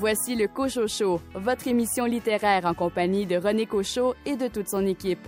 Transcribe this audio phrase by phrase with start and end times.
[0.00, 4.66] Voici le Cochot Show, votre émission littéraire en compagnie de René Cochot et de toute
[4.66, 5.18] son équipe.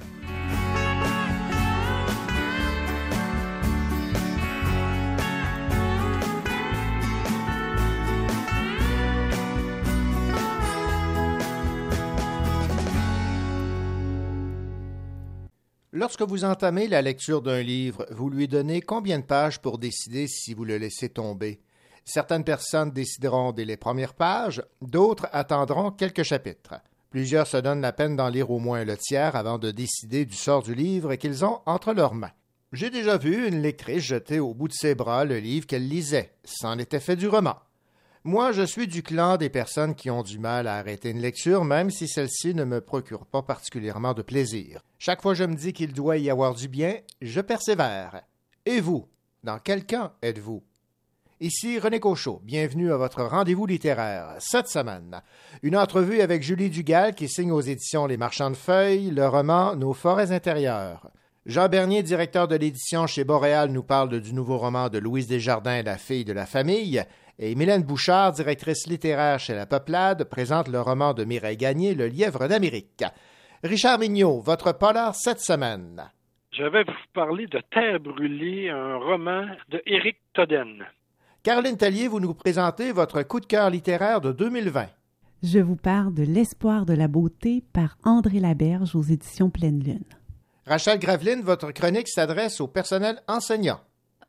[15.92, 20.26] Lorsque vous entamez la lecture d'un livre, vous lui donnez combien de pages pour décider
[20.28, 21.60] si vous le laissez tomber?
[22.04, 26.74] Certaines personnes décideront dès les premières pages, d'autres attendront quelques chapitres.
[27.10, 30.34] Plusieurs se donnent la peine d'en lire au moins le tiers avant de décider du
[30.34, 32.32] sort du livre qu'ils ont entre leurs mains.
[32.72, 36.32] J'ai déjà vu une lectrice jeter au bout de ses bras le livre qu'elle lisait.
[36.42, 37.56] C'en était fait du roman.
[38.24, 41.64] Moi, je suis du clan des personnes qui ont du mal à arrêter une lecture,
[41.64, 44.80] même si celle-ci ne me procure pas particulièrement de plaisir.
[44.98, 48.22] Chaque fois je me dis qu'il doit y avoir du bien, je persévère.
[48.64, 49.06] Et vous,
[49.44, 50.62] dans quel camp êtes-vous?
[51.42, 54.36] Ici René Cochot, bienvenue à votre rendez-vous littéraire.
[54.38, 55.22] Cette semaine,
[55.64, 59.74] une entrevue avec Julie Dugal qui signe aux éditions Les Marchands de Feuilles le roman
[59.74, 61.10] Nos forêts intérieures.
[61.44, 65.82] Jean Bernier, directeur de l'édition chez Boréal, nous parle du nouveau roman de Louise Desjardins,
[65.82, 67.02] La fille de la famille.
[67.40, 72.06] Et Mylène Bouchard, directrice littéraire chez La Peuplade, présente le roman de Mireille Gagné, Le
[72.06, 73.02] lièvre d'Amérique.
[73.64, 76.08] Richard Mignot, votre polar cette semaine.
[76.52, 80.86] Je vais vous parler de Terre brûlée, un roman de Éric Toden.
[81.42, 84.86] Caroline Tellier, vous nous présentez votre coup de cœur littéraire de 2020.
[85.42, 90.04] Je vous parle de L'espoir de la beauté par André Laberge aux éditions Pleine Lune.
[90.68, 93.80] Rachel Graveline, votre chronique s'adresse au personnel enseignant.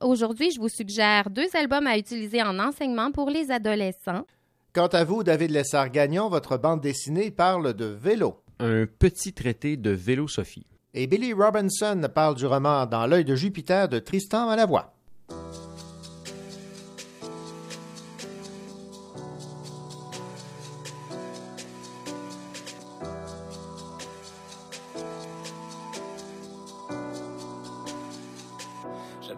[0.01, 4.25] Aujourd'hui, je vous suggère deux albums à utiliser en enseignement pour les adolescents.
[4.73, 8.41] Quant à vous, David Lessard-Gagnon, votre bande dessinée parle de vélo.
[8.57, 10.65] Un petit traité de vélo-sophie.
[10.95, 14.95] Et Billy Robinson parle du roman Dans l'œil de Jupiter de Tristan Malavoie.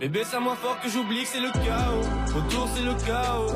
[0.00, 2.00] Bébé, c'est moins fort que j'oublie que c'est le chaos.
[2.34, 3.52] Autour, c'est le chaos.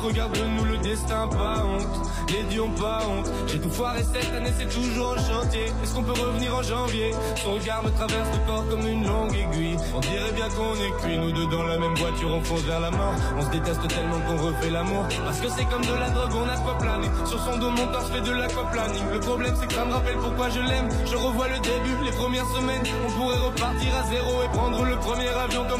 [0.00, 2.08] Regarde-nous, le destin, pas honte.
[2.28, 3.28] Les dieux ont pas honte.
[3.48, 5.64] J'ai tout foiré cette année, c'est toujours en chantier.
[5.82, 7.10] Est-ce qu'on peut revenir en janvier?
[7.42, 9.76] Son regard me traverse le corps comme une longue aiguille.
[9.92, 12.78] On dirait bien qu'on est cuits, nous deux dans la même voiture, on fonce vers
[12.78, 13.14] la mort.
[13.36, 15.04] On se déteste tellement qu'on refait l'amour.
[15.24, 17.08] Parce que c'est comme de la drogue, on a quoi planer.
[17.26, 19.10] Sur son dos, mon corps fait de l'aquaplaning.
[19.12, 20.88] Le problème, c'est que ça me rappelle pourquoi je l'aime.
[21.04, 22.84] Je revois le début, les premières semaines.
[23.08, 25.79] On pourrait repartir à zéro et prendre le premier avion comme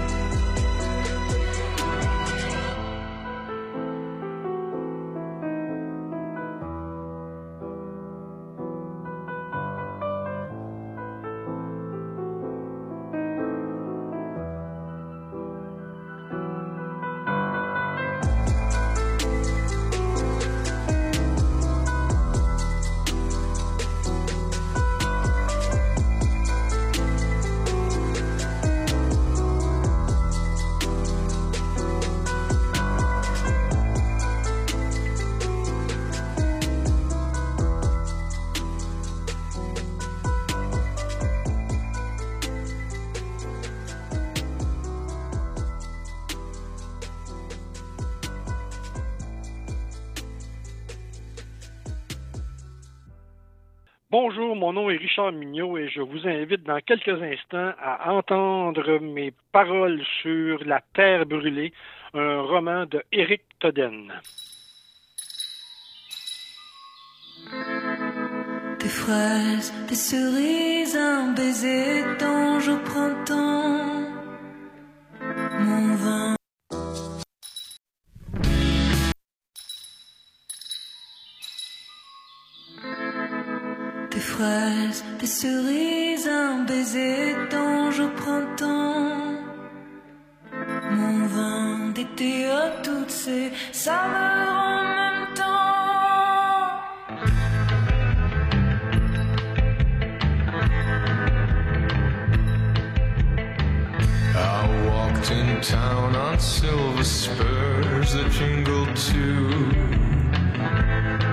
[54.71, 59.33] Mon nom est Richard Mignot et je vous invite dans quelques instants à entendre mes
[59.51, 61.73] paroles sur La Terre brûlée,
[62.13, 64.13] un roman de Eric Toden.
[85.19, 89.37] des cerises, un baiser d'ange au printemps.
[90.91, 93.29] Mon vin d'été à toutes
[93.71, 95.51] saveurs en même temps.
[104.33, 109.49] I walked in town on silver spurs that jingled too.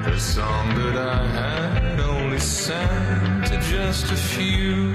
[0.04, 1.97] The song that I had
[2.40, 4.94] sent to just a few.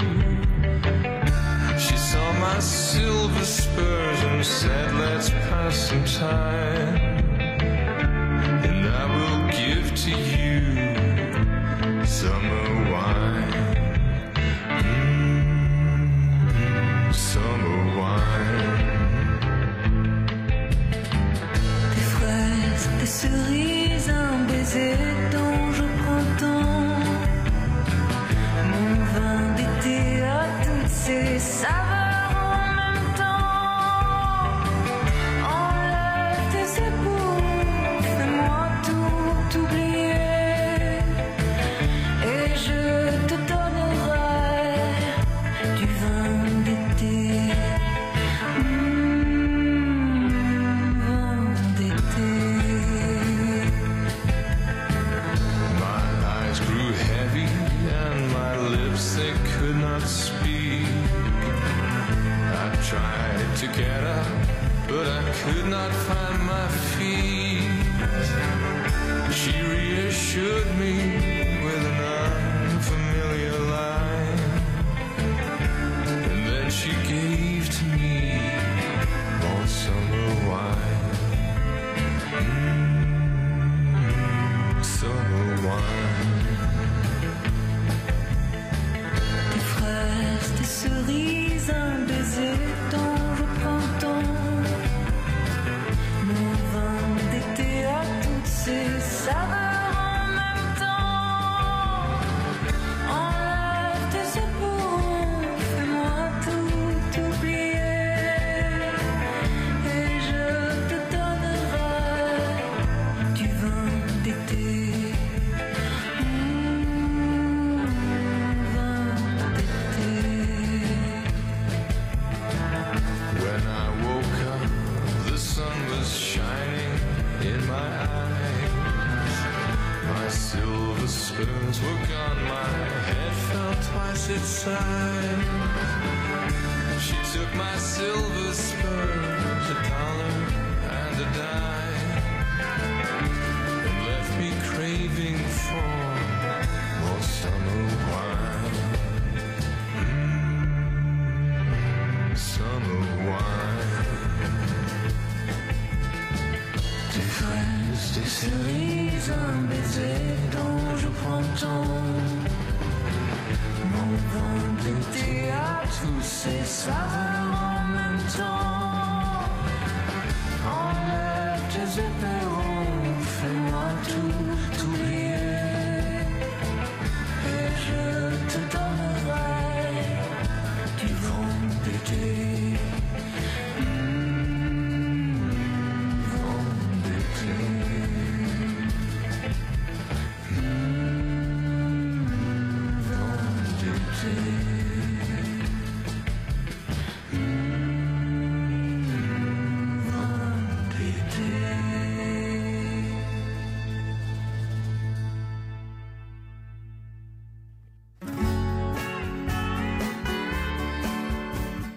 [1.78, 7.23] She saw my silver spurs and said, Let's pass some time.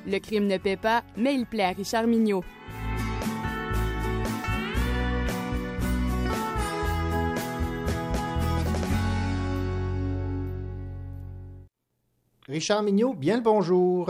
[0.07, 2.45] Le crime ne paie pas, mais il plaît à Richard Mignot.
[12.47, 14.09] Richard Mignot, bien le bonjour.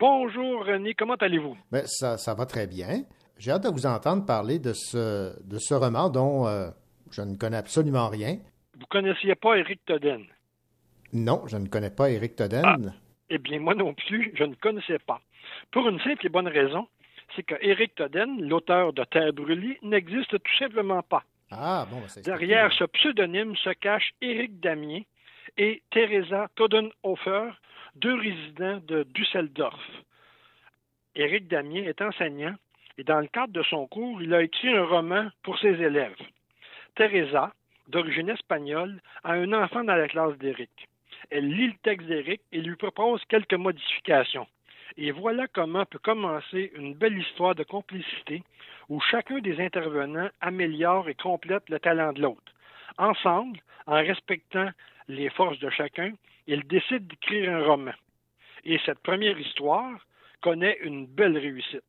[0.00, 1.56] Bonjour René, comment allez-vous?
[1.70, 3.04] Ben, ça, ça va très bien.
[3.38, 6.70] J'ai hâte de vous entendre parler de ce, de ce roman dont euh,
[7.12, 8.38] je ne connais absolument rien.
[8.78, 10.24] Vous connaissiez pas Éric Todden?
[11.12, 12.92] Non, je ne connais pas Éric Todden.
[13.30, 15.20] Eh bien, moi non plus, je ne connaissais pas.
[15.70, 16.88] Pour une simple et bonne raison,
[17.34, 21.22] c'est que Éric Todden, l'auteur de Terre brûlée, n'existe tout simplement pas.
[21.52, 25.06] Ah, bon, ben, Derrière ce pseudonyme se cache Éric Damier
[25.56, 27.50] et Teresa Todenhofer,
[27.96, 29.80] deux résidents de Düsseldorf.
[31.14, 32.54] Éric Damier est enseignant
[32.98, 36.16] et dans le cadre de son cours, il a écrit un roman pour ses élèves.
[36.96, 37.52] Teresa,
[37.88, 40.89] d'origine espagnole, a un enfant dans la classe d'Éric.
[41.30, 44.46] Elle lit le texte d'Éric et lui propose quelques modifications.
[44.96, 48.42] Et voilà comment peut commencer une belle histoire de complicité
[48.88, 52.52] où chacun des intervenants améliore et complète le talent de l'autre.
[52.98, 54.70] Ensemble, en respectant
[55.08, 56.12] les forces de chacun,
[56.46, 57.94] ils décident d'écrire un roman.
[58.64, 60.04] Et cette première histoire
[60.40, 61.84] connaît une belle réussite.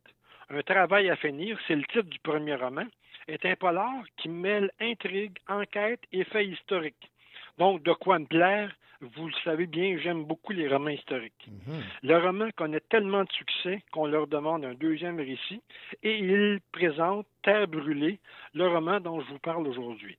[0.49, 2.85] Un travail à finir, c'est le titre du premier roman,
[3.27, 7.10] est un polar qui mêle intrigue, enquête et faits historiques.
[7.57, 11.47] Donc, de quoi me plaire, vous le savez bien, j'aime beaucoup les romans historiques.
[11.47, 11.81] Mhm.
[12.03, 15.61] Le roman connaît tellement de succès qu'on leur demande un deuxième récit
[16.03, 18.19] et il présente Terre brûlée,
[18.53, 20.17] le roman dont je vous parle aujourd'hui.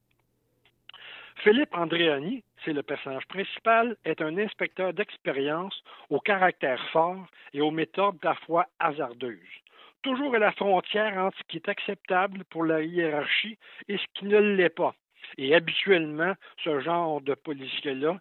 [1.36, 7.70] Philippe Andréani, c'est le personnage principal, est un inspecteur d'expérience au caractère fort et aux
[7.70, 9.38] méthodes parfois hasardeuses.
[10.02, 13.56] Toujours à la frontière entre ce qui est acceptable pour la hiérarchie
[13.88, 14.94] et ce qui ne l'est pas.
[15.38, 18.18] Et habituellement, ce genre de policier-là,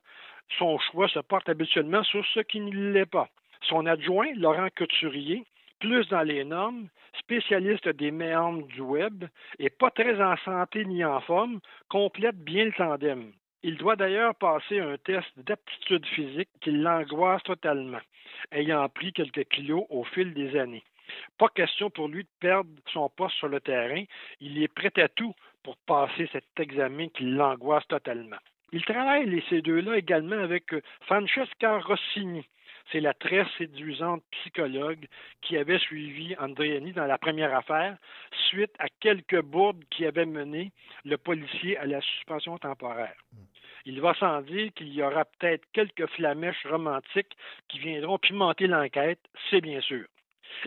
[0.58, 3.30] son choix se porte habituellement sur ce qui ne l'est pas.
[3.62, 5.44] Son adjoint, Laurent Couturier,
[5.80, 6.88] plus dans les normes,
[7.20, 9.26] spécialiste des méandres du web
[9.60, 13.32] et pas très en santé ni en forme, complète bien le tandem.
[13.64, 18.00] Il doit d'ailleurs passer un test d'aptitude physique qui l'angoisse totalement,
[18.52, 20.84] ayant pris quelques kilos au fil des années.
[21.38, 24.04] Pas question pour lui de perdre son poste sur le terrain.
[24.40, 28.38] Il est prêt à tout pour passer cet examen qui l'angoisse totalement.
[28.74, 32.46] Il travaille, les ces deux-là, également avec euh, Francesca Rossini.
[32.92, 35.08] C'est la très séduisante psychologue
[35.42, 37.98] qui avait suivi Andréani dans la première affaire,
[38.50, 40.72] suite à quelques bourdes qui avaient mené
[41.06, 43.16] le policier à la suspension temporaire.
[43.86, 47.36] Il va sans dire qu'il y aura peut-être quelques flamèches romantiques
[47.68, 50.06] qui viendront pimenter l'enquête, c'est bien sûr.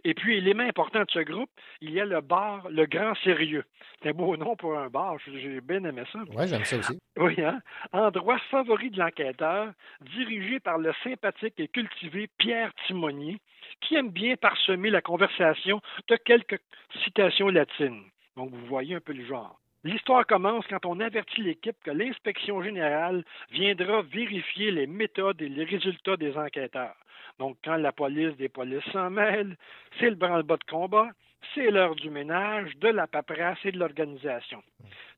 [0.04, 1.50] Et puis, élément important de ce groupe,
[1.80, 3.64] il y a le bar Le Grand Sérieux.
[4.02, 6.20] C'est un beau nom pour un bar, j'ai bien aimé ça.
[6.34, 6.98] Oui, j'aime ça aussi.
[7.16, 7.60] Oui, hein?
[7.92, 9.72] Endroit favori de l'enquêteur,
[10.16, 13.38] dirigé par le sympathique et cultivé Pierre Timonier,
[13.80, 16.60] qui aime bien parsemer la conversation de quelques
[17.04, 18.02] citations latines.
[18.36, 19.60] Donc, vous voyez un peu le genre.
[19.84, 25.64] L'histoire commence quand on avertit l'équipe que l'inspection générale viendra vérifier les méthodes et les
[25.64, 26.96] résultats des enquêteurs.
[27.38, 29.58] Donc, quand la police des polices s'en mêle,
[29.98, 31.10] c'est le branle-bas de combat,
[31.54, 34.62] c'est l'heure du ménage, de la paperasse et de l'organisation.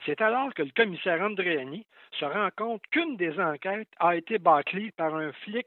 [0.05, 1.87] C'est alors que le commissaire Andréani
[2.19, 5.67] se rend compte qu'une des enquêtes a été bâclée par un flic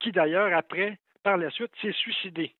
[0.00, 2.52] qui, d'ailleurs, après, par la suite, s'est suicidé.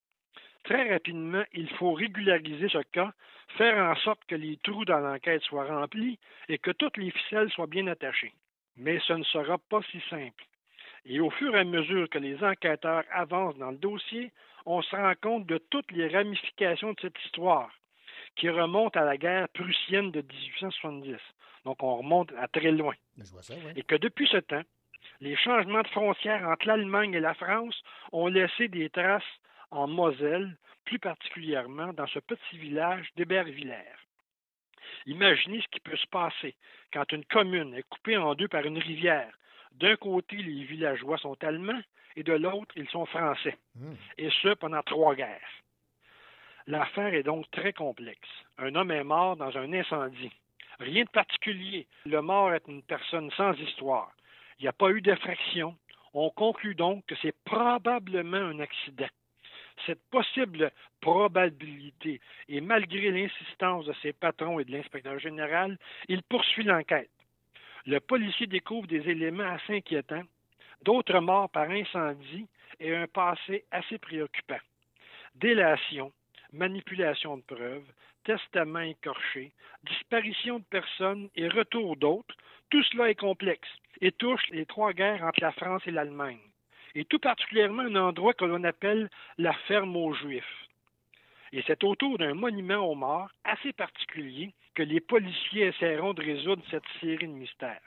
[0.64, 3.12] Très rapidement, il faut régulariser ce cas,
[3.56, 7.50] faire en sorte que les trous dans l'enquête soient remplis et que toutes les ficelles
[7.50, 8.34] soient bien attachées.
[8.76, 10.44] Mais ce ne sera pas si simple.
[11.06, 14.32] Et au fur et à mesure que les enquêteurs avancent dans le dossier,
[14.66, 17.70] on se rend compte de toutes les ramifications de cette histoire,
[18.36, 21.16] qui remonte à la guerre prussienne de 1870.
[21.64, 22.94] Donc on remonte à très loin.
[23.18, 23.72] Je vois ça, oui.
[23.76, 24.62] Et que depuis ce temps,
[25.20, 29.22] les changements de frontières entre l'Allemagne et la France ont laissé des traces
[29.70, 33.96] en Moselle, plus particulièrement dans ce petit village d'Hébervillers.
[35.06, 36.54] Imaginez ce qui peut se passer
[36.92, 39.32] quand une commune est coupée en deux par une rivière.
[39.72, 41.80] D'un côté, les villageois sont allemands
[42.16, 43.56] et de l'autre, ils sont français.
[43.76, 43.94] Hmm.
[44.18, 45.62] Et ce, pendant trois guerres.
[46.66, 48.28] L'affaire est donc très complexe.
[48.58, 50.32] Un homme est mort dans un incendie.
[50.78, 51.86] Rien de particulier.
[52.06, 54.12] Le mort est une personne sans histoire.
[54.58, 55.76] Il n'y a pas eu d'effraction.
[56.12, 59.08] On conclut donc que c'est probablement un accident.
[59.86, 60.70] Cette possible
[61.00, 67.10] probabilité, et malgré l'insistance de ses patrons et de l'inspecteur général, il poursuit l'enquête.
[67.86, 70.24] Le policier découvre des éléments assez inquiétants,
[70.82, 72.46] d'autres morts par incendie
[72.78, 74.60] et un passé assez préoccupant.
[75.34, 76.12] Délation,
[76.52, 77.90] manipulation de preuves,
[78.24, 79.52] testament écorché,
[79.84, 82.34] disparition de personnes et retour d'autres,
[82.68, 83.68] tout cela est complexe
[84.00, 86.49] et touche les trois guerres entre la France et l'Allemagne.
[86.94, 90.66] Et tout particulièrement un endroit que l'on appelle la ferme aux Juifs.
[91.52, 96.62] Et c'est autour d'un monument aux morts assez particulier que les policiers essaieront de résoudre
[96.70, 97.80] cette série de mystères.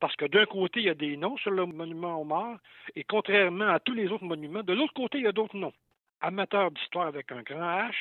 [0.00, 2.58] Parce que d'un côté, il y a des noms sur le monument aux morts,
[2.94, 5.72] et contrairement à tous les autres monuments, de l'autre côté, il y a d'autres noms.
[6.20, 7.94] Amateurs d'histoire avec un grand H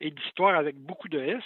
[0.00, 1.42] et d'histoire avec beaucoup de S,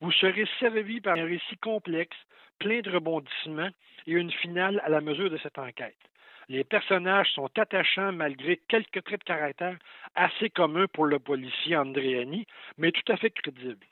[0.00, 2.16] vous serez servi par un récit complexe,
[2.58, 3.70] plein de rebondissements
[4.06, 5.96] et une finale à la mesure de cette enquête.
[6.48, 9.78] Les personnages sont attachants malgré quelques traits de caractère
[10.14, 12.46] assez communs pour le policier Andréani,
[12.78, 13.86] mais tout à fait crédibles.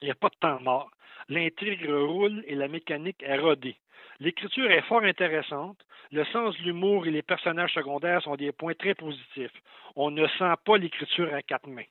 [0.00, 0.90] Il n'y a pas de temps mort.
[1.28, 3.76] L'intrigue roule et la mécanique est rodée.
[4.20, 5.78] L'écriture est fort intéressante.
[6.10, 9.52] Le sens de l'humour et les personnages secondaires sont des points très positifs.
[9.94, 11.90] On ne sent pas l'écriture à quatre mains.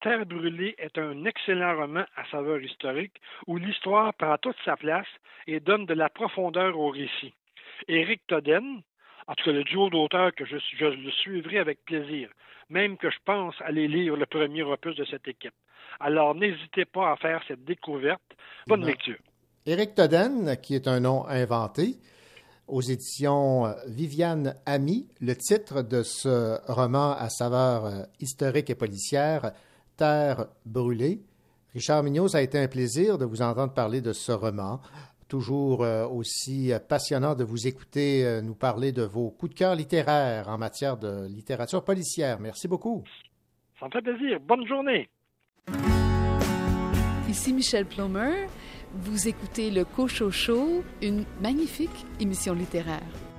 [0.00, 5.08] Terre brûlée est un excellent roman à saveur historique où l'histoire prend toute sa place
[5.46, 7.34] et donne de la profondeur au récit.
[7.88, 8.82] Éric Toden,
[9.30, 12.28] en tout cas le duo d'auteurs que je, je, le suivrai avec plaisir,
[12.68, 15.54] même que je pense aller lire le premier opus de cette équipe.
[16.00, 18.20] Alors n'hésitez pas à faire cette découverte.
[18.66, 18.86] Bonne Non.
[18.88, 19.18] lecture.
[19.66, 21.94] Éric Toden, qui est un nom inventé,
[22.66, 28.74] aux éditions euh, Viviane Ami, le titre de ce roman à saveur euh, historique et
[28.74, 29.52] policière,
[29.96, 31.20] Terre brûlée.
[31.72, 34.80] Richard Mignot, ça a été un plaisir de vous entendre parler de ce roman.
[35.30, 39.58] Toujours euh, aussi euh, passionnant de vous écouter euh, nous parler de vos coups de
[39.58, 42.40] cœur littéraires en matière de littérature policière.
[42.40, 43.04] Merci beaucoup.
[43.78, 44.40] Ça me fait plaisir.
[44.40, 45.08] Bonne journée.
[47.28, 48.48] Ici Michel Plomer.
[48.92, 53.29] Vous écoutez le Cocho Show, une magnifique émission littéraire.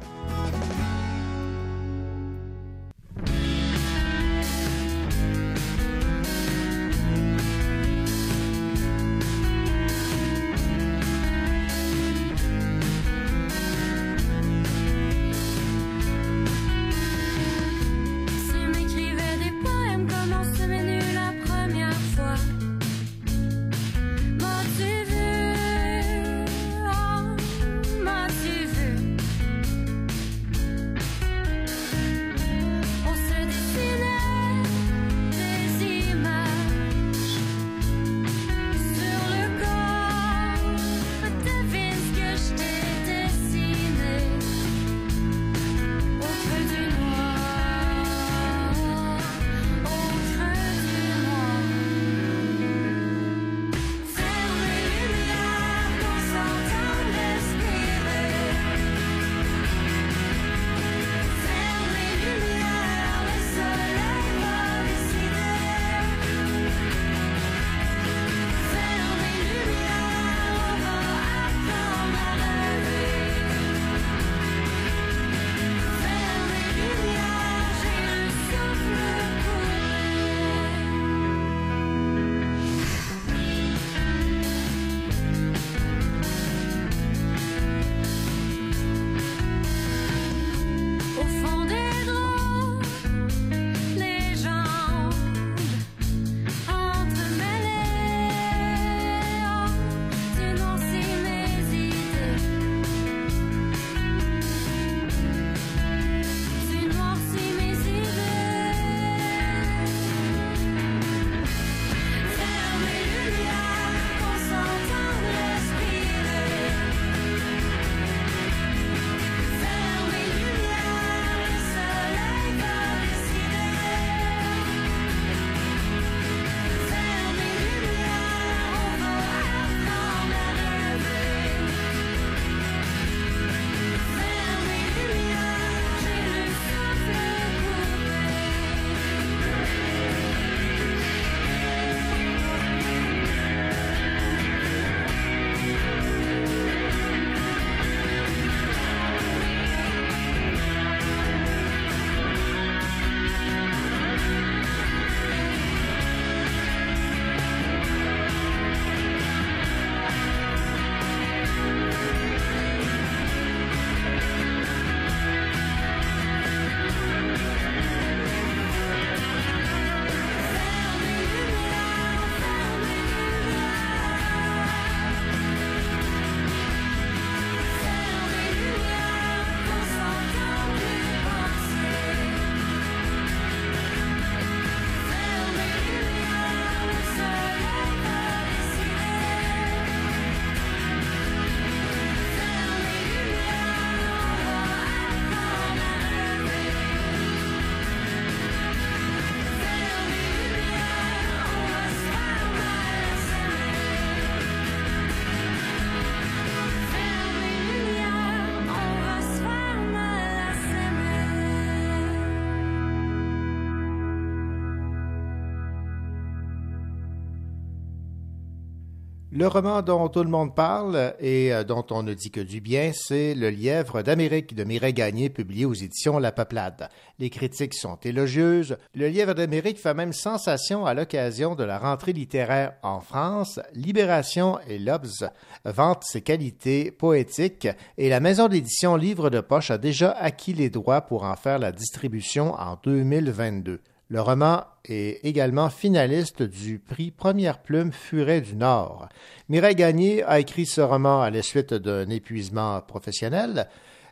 [219.41, 222.61] Le roman dont tout le monde parle et euh, dont on ne dit que du
[222.61, 226.89] bien, c'est Le lièvre d'Amérique de Mireille Gagné, publié aux éditions La Peuplade.
[227.17, 228.77] Les critiques sont élogieuses.
[228.93, 233.59] Le lièvre d'Amérique fait même sensation à l'occasion de la rentrée littéraire en France.
[233.73, 235.31] Libération et Lobs
[235.65, 240.69] vantent ses qualités poétiques et la maison d'édition Livre de Poche a déjà acquis les
[240.69, 243.79] droits pour en faire la distribution en 2022.
[244.11, 249.07] Le roman est également finaliste du prix Première Plume Furet du Nord.
[249.47, 253.69] Mireille Gagné a écrit ce roman à la suite d'un épuisement professionnel.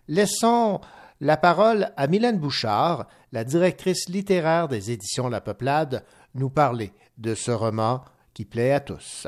[0.08, 0.80] Laissons
[1.20, 7.36] la parole à Mylène Bouchard, la directrice littéraire des éditions La Peuplade, nous parler de
[7.36, 9.28] ce roman qui plaît à tous.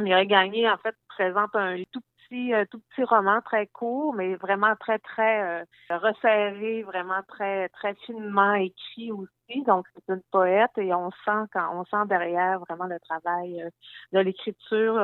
[0.00, 4.34] Mireille Gagné, en fait, présente un tout petit, euh, tout petit roman très court, mais
[4.36, 9.62] vraiment très, très euh, resserré, vraiment très, très finement écrit aussi.
[9.66, 13.70] Donc, c'est une poète et on sent quand on sent derrière vraiment le travail euh,
[14.12, 14.96] de l'écriture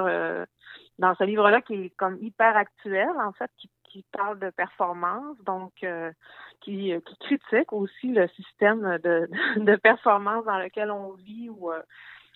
[0.98, 5.36] dans ce livre-là qui est comme hyper actuel, en fait, qui, qui parle de performance,
[5.44, 5.72] donc
[6.60, 11.70] qui, critique aussi le système de, de performance dans lequel on vit où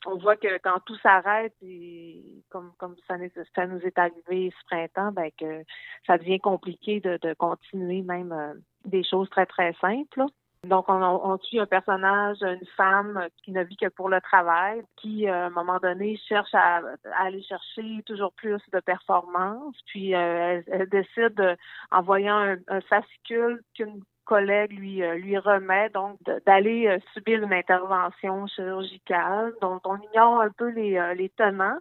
[0.07, 5.31] on voit que quand tout s'arrête, et comme ça, nous est arrivé ce printemps, ben
[5.39, 5.65] que
[6.07, 10.25] ça devient compliqué de, continuer même euh, des choses très très simples.
[10.65, 14.83] Donc, on, on, suit un personnage, une femme qui ne vit que pour le travail,
[14.97, 16.83] qui, euh, à un moment donné, cherche à,
[17.19, 19.77] aller chercher toujours plus de performance.
[19.87, 21.57] Puis, euh, elle, décide,
[21.93, 27.53] en voyant un fascicule qu'une collègue lui euh, lui remet donc d'aller euh, subir une
[27.53, 31.79] intervention chirurgicale dont on ignore un peu les, euh, les tenants.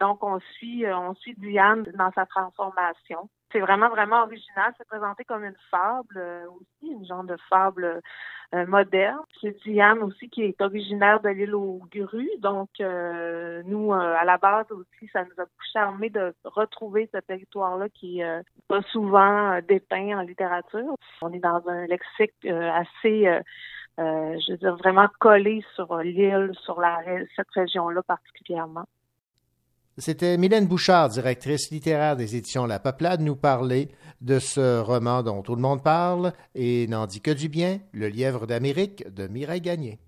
[0.00, 4.72] Donc on suit on suit Diane dans sa transformation c'est vraiment, vraiment original.
[4.78, 8.00] C'est présenté comme une fable euh, aussi, une genre de fable
[8.54, 9.20] euh, moderne.
[9.40, 12.30] C'est Diane aussi qui est originaire de l'île aux grues.
[12.38, 17.88] Donc, euh, nous, à la base aussi, ça nous a charmé de retrouver ce territoire-là
[17.90, 20.96] qui est pas souvent dépeint en littérature.
[21.20, 23.40] On est dans un lexique assez...
[23.98, 27.00] je veux dire, vraiment collé sur l'île, sur la,
[27.36, 28.86] cette région-là particulièrement.
[29.98, 33.90] C'était Mylène Bouchard, directrice littéraire des éditions La Peuplade, nous parler
[34.22, 38.08] de ce roman dont tout le monde parle et n'en dit que du bien, Le
[38.08, 39.98] lièvre d'Amérique de Mireille Gagné.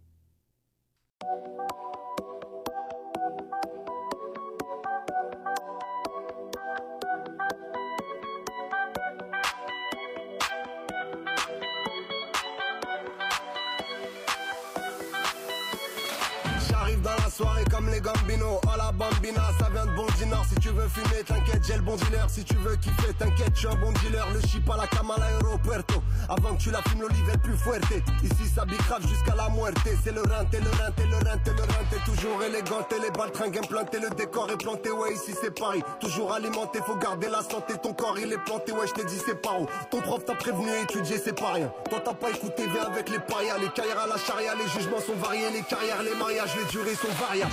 [18.94, 20.44] Bambina, ça vient de bon Nord.
[20.48, 22.28] Si tu veux fumer, t'inquiète, j'ai le bon dealer.
[22.28, 24.26] Si tu veux kiffer, t'inquiète, je suis un bon dealer.
[24.32, 26.02] Le chip à la cama à l'aéropuerto.
[26.28, 27.84] Avant que tu la fumes, l'olive est plus fuerte.
[28.22, 29.76] Ici, ça bicrave jusqu'à la muerte.
[30.02, 31.84] C'est le rein, le rein, le rein, le rein.
[31.90, 33.98] T'es toujours élégant, t'es les balles tringues implanté.
[34.00, 35.82] Le décor est planté, ouais, ici c'est Paris.
[36.00, 37.74] Toujours alimenté, faut garder la santé.
[37.82, 39.66] Ton corps, il est planté, ouais, je t'ai dit, c'est pas où.
[39.90, 41.70] Ton prof t'a prévenu, étudier, c'est pas rien.
[41.90, 43.58] Toi, t'as pas écouté, viens avec les parias.
[43.58, 45.50] Les carrières à la charia, les jugements sont variés.
[45.50, 47.52] Les carrières, les mariages, les durées sont variables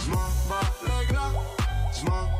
[2.05, 2.30] m'en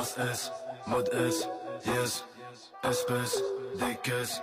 [0.00, 0.50] S,
[0.86, 1.46] mode S,
[1.84, 2.24] yes,
[2.82, 3.42] espèce,
[3.78, 4.40] des caisses.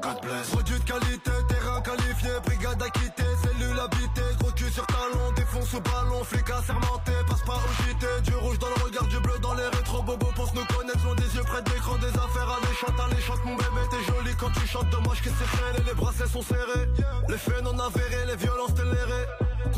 [0.00, 0.50] God bless.
[0.50, 5.80] Produit de qualité, terrain qualifié, brigade acquittée, cellule habitée, gros cul sur talon, défonce au
[5.80, 9.54] ballon, flic assermenté, passe pas au JT, du rouge dans le regard, du bleu dans
[9.54, 10.00] les rétro.
[10.00, 13.44] Bobos pour se nous connaître, ont des yeux près de l'écran, des affaires alléchantes, alléchantes,
[13.44, 16.86] mon bébé, t'es joli quand tu chantes, moi je c'est fait, les bracelets sont serrés,
[17.28, 19.26] les faits non avérés, les violences tolérées,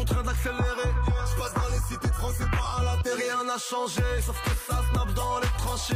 [0.03, 3.45] contraint d'accélérer, je passe dans les cités de France et pas à la terre, rien
[3.45, 5.95] n'a changé, sauf que ça snap dans les tranchées.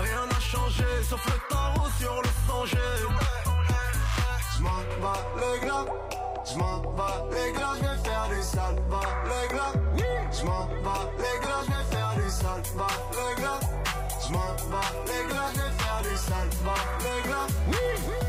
[0.00, 2.88] Rien n'a changé, sauf le tarot sur le songé.
[4.56, 5.84] J'm'en bats les glas,
[6.50, 8.76] j'm'en bats les glas, j'vais faire du sale,
[9.30, 9.72] les glas.
[10.32, 12.62] J'm'en bats les glas, j'vais faire du sale,
[13.12, 13.60] les glas.
[14.26, 16.50] J'm'en bats les glas, j'vais faire du sale,
[17.04, 18.25] les glas.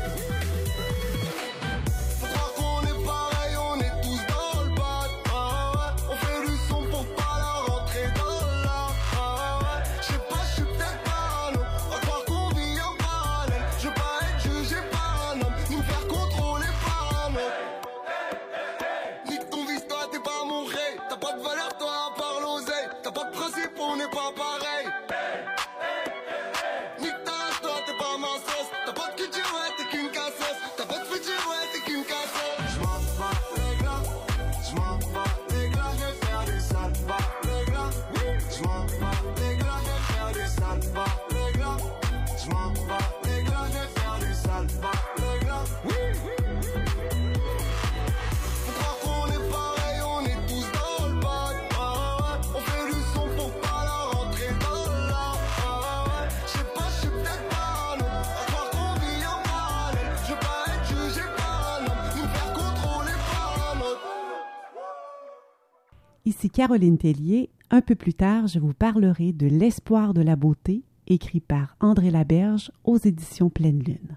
[66.46, 67.50] Caroline Tellier.
[67.70, 72.12] Un peu plus tard, je vous parlerai de L'espoir de la beauté, écrit par André
[72.12, 74.16] Laberge aux éditions Pleine Lune.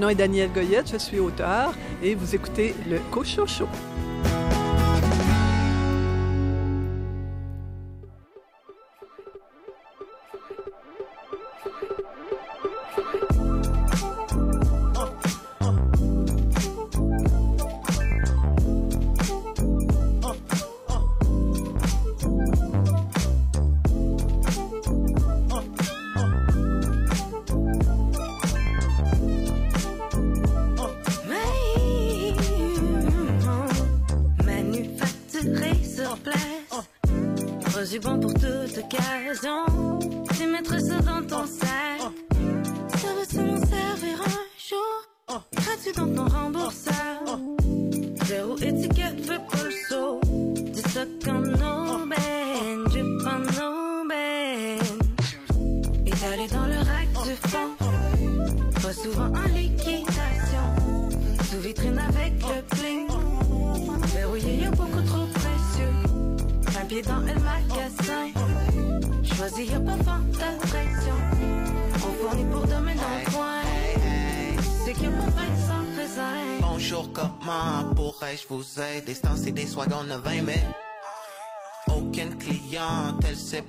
[0.00, 3.44] Mon nom est Daniel Goyette, je suis auteur et vous écoutez le Cochon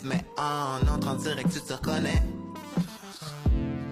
[0.03, 2.21] mais en entrant direct, tu te reconnais.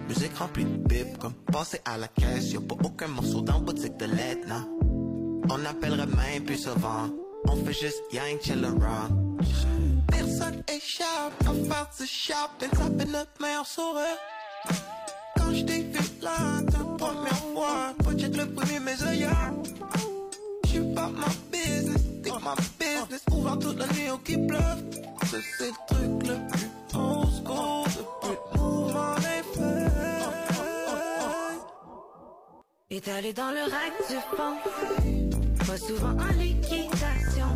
[0.08, 2.52] Musique remplie de bip, comme passer à la caisse.
[2.52, 4.66] Y'a pas aucun morceau dans boutique de lettres, non.
[5.50, 7.10] On appellerait même plus souvent.
[7.46, 9.42] On fait juste yang chill around.
[10.10, 14.18] Personne échappe, à faire du shopping, ça fait notre meilleur sourire.
[15.38, 19.54] Quand je t'ai vu là, ta première fois, check le premier mes œillères.
[20.66, 21.99] J'suis pas ma business,
[22.56, 23.24] business.
[23.32, 24.84] Ouvert toute la nuit qui pleuve.
[25.24, 29.90] C'est le truc le plus old school depuis le mouvement des feuilles.
[32.90, 34.56] Étalé dans le rack du fond.
[35.68, 37.52] Pas souvent en liquidation.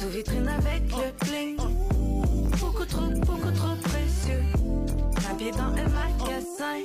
[0.00, 1.56] Sous vitrine avec le bling.
[2.60, 4.44] Beaucoup trop, beaucoup trop précieux.
[5.30, 6.78] Un pied dans le magasin.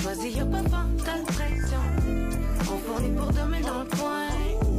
[0.00, 1.82] Choisis, y'a pas de pression.
[2.72, 4.69] On fournit pour demain dans le coin.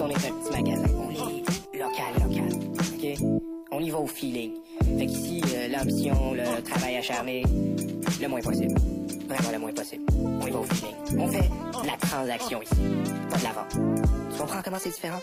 [0.00, 0.88] On est un petit magasin.
[0.94, 2.48] On est local, local.
[2.94, 3.18] OK?
[3.70, 4.52] On y va au feeling.
[4.98, 7.44] Fait qu'ici, l'ambition, le travail acharné,
[8.20, 8.74] le moins possible.
[9.28, 10.04] Vraiment le moins possible.
[10.12, 10.96] On y va au feeling.
[11.16, 11.48] On fait
[11.82, 12.74] de la transaction ici.
[13.30, 13.76] Pas de la vente.
[14.32, 15.20] Tu comprends comment c'est différent?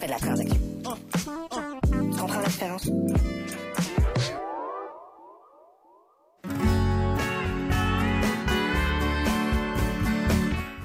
[0.00, 0.56] Fais de la transaction.
[0.82, 2.90] Tu comprends la différence?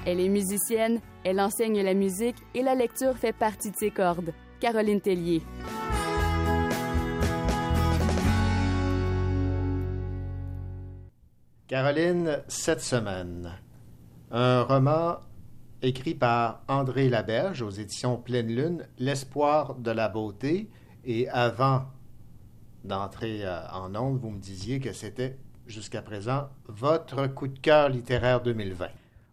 [0.06, 4.34] Elle est musicienne, elle enseigne la musique et la lecture fait partie de ses cordes.
[4.60, 5.42] Caroline Tellier.
[11.67, 13.51] Caroline, cette semaine,
[14.32, 15.17] un roman
[15.82, 20.69] écrit par André Laberge aux éditions Pleine Lune, L'espoir de la beauté.
[21.03, 21.84] Et avant
[22.86, 27.89] d'entrer euh, en ondes, vous me disiez que c'était jusqu'à présent votre coup de cœur
[27.89, 28.88] littéraire 2020.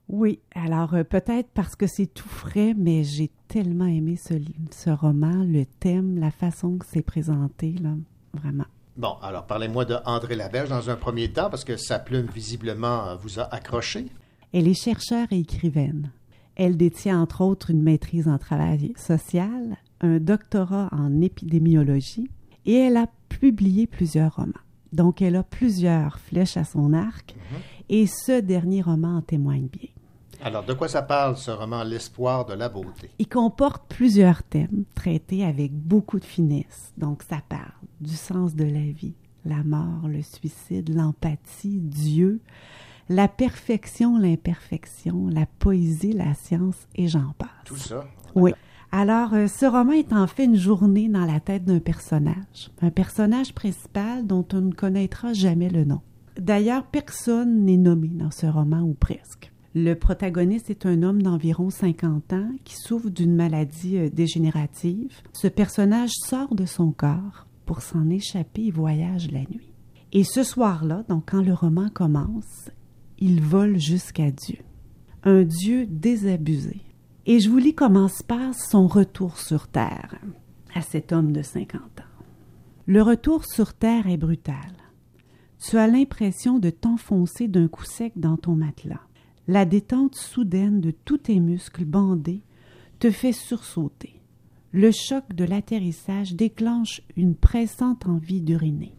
[0.09, 4.35] Oui, alors euh, peut-être parce que c'est tout frais, mais j'ai tellement aimé ce,
[4.73, 7.95] ce roman, le thème, la façon que c'est présenté, là,
[8.33, 8.67] vraiment.
[8.97, 13.09] Bon, alors parlez-moi de André Laberge dans un premier temps, parce que sa plume visiblement
[13.09, 14.07] euh, vous a accroché.
[14.53, 16.11] Elle est chercheure et écrivaine.
[16.55, 22.31] Elle détient entre autres une maîtrise en travail social, un doctorat en épidémiologie
[22.67, 24.53] et elle a publié plusieurs romans.
[24.93, 27.35] Donc elle a plusieurs flèches à son arc
[27.89, 29.91] et ce dernier roman en témoigne bien.
[30.47, 33.11] Alors, de quoi ça parle, ce roman L'espoir de la beauté?
[33.19, 36.93] Il comporte plusieurs thèmes traités avec beaucoup de finesse.
[36.99, 39.15] Donc, ça parle du sens de la vie,
[39.47, 42.43] la mort, le suicide, l'empathie, Dieu,
[43.09, 47.49] la perfection, l'imperfection, la poésie, la science et j'en passe.
[47.65, 48.05] Tout ça.
[48.35, 48.53] Oui.
[48.93, 52.71] Alors, euh, ce roman est en fait une journée dans la tête d'un personnage.
[52.83, 56.03] Un personnage principal dont on ne connaîtra jamais le nom.
[56.39, 59.54] D'ailleurs, personne n'est nommé dans ce roman ou presque.
[59.77, 65.21] Le protagoniste est un homme d'environ 50 ans qui souffre d'une maladie euh, dégénérative.
[65.33, 69.73] Ce personnage sort de son corps pour s'en échapper et voyage la nuit.
[70.13, 72.71] Et ce soir-là, donc quand le roman commence,
[73.19, 74.59] il vole jusqu'à Dieu.
[75.25, 76.81] Un Dieu désabusé.
[77.27, 80.15] Et je vous lis comment se passe son retour sur Terre
[80.73, 82.25] à cet homme de 50 ans.
[82.87, 84.55] Le retour sur Terre est brutal.
[85.59, 89.01] Tu as l'impression de t'enfoncer d'un coup sec dans ton matelas.
[89.47, 92.41] La détente soudaine de tous tes muscles bandés
[92.99, 94.23] te fait sursauter.
[94.73, 98.95] Le choc de l'atterrissage déclenche une pressante envie d'uriner.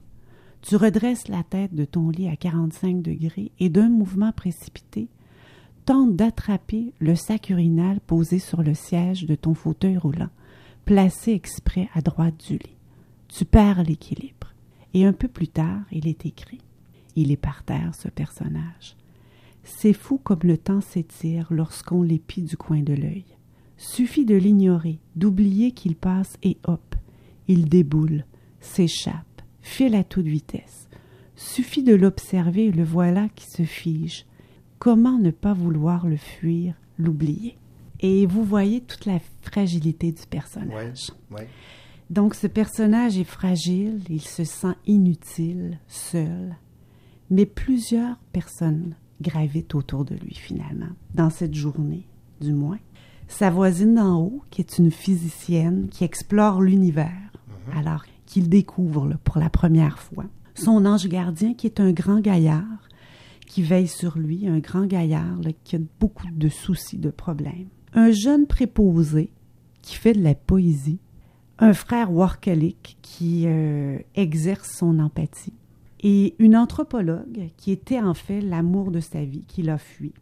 [0.62, 5.08] Tu redresses la tête de ton lit à 45 degrés et d'un mouvement précipité,
[5.86, 10.30] tentes d'attraper le sac urinal posé sur le siège de ton fauteuil roulant,
[10.86, 12.78] placé exprès à droite du lit.
[13.28, 14.54] Tu perds l'équilibre.
[14.94, 16.62] Et un peu plus tard, il est écrit.
[17.16, 18.96] Il est par terre, ce personnage.
[19.68, 23.26] C'est fou comme le temps s'étire lorsqu'on l'épie du coin de l'œil.
[23.78, 26.96] Suffit de l'ignorer, d'oublier qu'il passe et hop,
[27.48, 28.26] il déboule,
[28.60, 30.88] s'échappe, file à toute vitesse.
[31.36, 34.26] Suffit de l'observer et le voilà qui se fige.
[34.78, 37.58] Comment ne pas vouloir le fuir, l'oublier?
[38.02, 41.12] Et vous voyez toute la fragilité du personnage.
[42.12, 46.56] Donc ce personnage est fragile, il se sent inutile, seul,
[47.32, 52.08] mais plusieurs personnes gravitent autour de lui finalement, dans cette journée,
[52.42, 52.80] du moins.
[53.28, 57.12] Sa voisine d'en haut, qui est une physicienne qui explore l'univers,
[57.76, 60.26] alors qu'il découvre là, pour la première fois.
[60.54, 62.90] Son ange gardien, qui est un grand gaillard,
[63.48, 67.68] qui veille sur lui, un grand gaillard là, qui a beaucoup de soucis, de problèmes.
[67.94, 69.32] Un jeune préposé
[69.82, 71.00] qui fait de la poésie,
[71.60, 75.54] un frère workaholic qui euh, exerce son empathie
[76.08, 80.14] et une anthropologue qui était en fait l'amour de sa vie, qui l'a fui,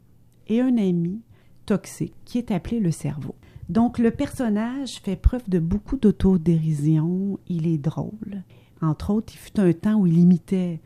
[0.47, 1.19] et un ami
[1.65, 3.35] toxique qui est appelé le cerveau.
[3.67, 8.43] Donc le personnage fait preuve de beaucoup d'autodérision, il est drôle.
[8.81, 10.79] Entre autres, il fut un temps où il imitait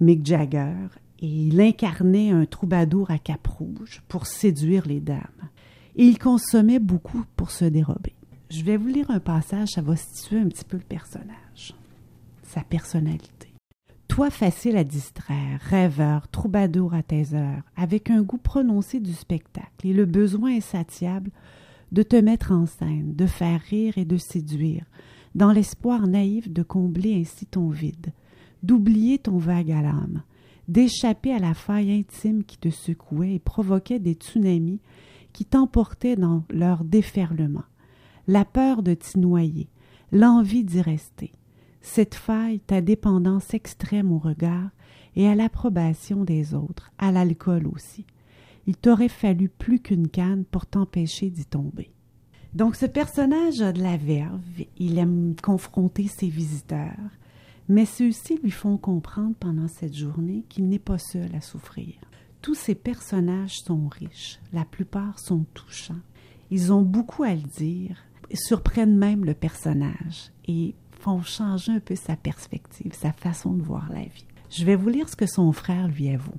[0.00, 0.86] Mick Jagger
[1.20, 5.48] et il incarnait un troubadour à cap rouge pour séduire les dames.
[5.96, 8.12] Et il consommait beaucoup pour se dérober.
[8.50, 11.74] Je vais vous lire un passage, ça va situer un petit peu le personnage,
[12.42, 13.35] sa personnalité.
[14.08, 19.86] Toi facile à distraire, rêveur, troubadour à tes heures, avec un goût prononcé du spectacle
[19.86, 21.30] et le besoin insatiable
[21.92, 24.84] de te mettre en scène, de faire rire et de séduire,
[25.34, 28.12] dans l'espoir naïf de combler ainsi ton vide,
[28.62, 29.82] d'oublier ton vague à
[30.68, 34.80] d'échapper à la faille intime qui te secouait et provoquait des tsunamis
[35.32, 37.64] qui t'emportaient dans leur déferlement,
[38.26, 39.68] la peur de t'y noyer,
[40.10, 41.32] l'envie d'y rester,
[41.86, 44.70] cette faille, ta dépendance extrême au regard
[45.14, 48.04] et à l'approbation des autres, à l'alcool aussi.
[48.66, 51.90] Il t'aurait fallu plus qu'une canne pour t'empêcher d'y tomber.
[52.54, 54.42] Donc ce personnage a de la verve,
[54.78, 56.90] il aime confronter ses visiteurs,
[57.68, 61.94] mais ceux-ci lui font comprendre pendant cette journée qu'il n'est pas seul à souffrir.
[62.42, 65.94] Tous ces personnages sont riches, la plupart sont touchants.
[66.50, 67.96] Ils ont beaucoup à le dire,
[68.34, 73.88] surprennent même le personnage et font changer un peu sa perspective, sa façon de voir
[73.92, 74.26] la vie.
[74.50, 76.38] Je vais vous lire ce que son frère lui avoue.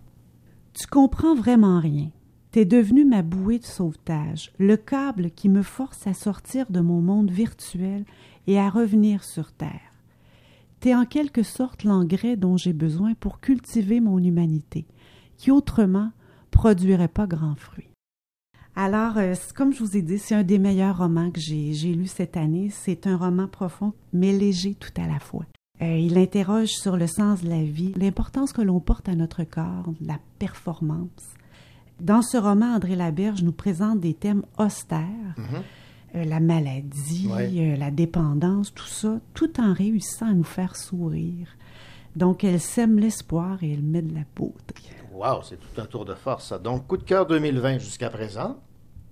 [0.74, 2.10] Tu comprends vraiment rien.
[2.52, 7.02] T'es devenu ma bouée de sauvetage, le câble qui me force à sortir de mon
[7.02, 8.06] monde virtuel
[8.48, 9.94] et à revenir sur Terre.
[10.80, 14.86] T'es en quelque sorte l'engrais dont j'ai besoin pour cultiver mon humanité,
[15.38, 16.12] qui autrement
[16.52, 17.90] produirait pas grand fruit.
[18.80, 22.06] Alors, euh, comme je vous ai dit, c'est un des meilleurs romans que j'ai lu
[22.06, 22.70] cette année.
[22.70, 25.46] C'est un roman profond, mais léger tout à la fois.
[25.82, 29.44] Euh, il interroge sur le sens de la vie, l'importance que l'on porte à notre
[29.46, 31.10] corps, la performance.
[32.00, 35.36] Dans ce roman, André Laberge nous présente des thèmes austères,
[36.14, 37.30] euh, la maladie,
[37.80, 41.48] la dépendance, tout ça, tout en réussissant à nous faire sourire.
[42.16, 44.76] Donc, elle sème l'espoir et elle met de la beauté.
[45.12, 46.60] Wow, c'est tout un tour de force, ça.
[46.60, 48.58] Donc, coup de cœur 2020 jusqu'à présent.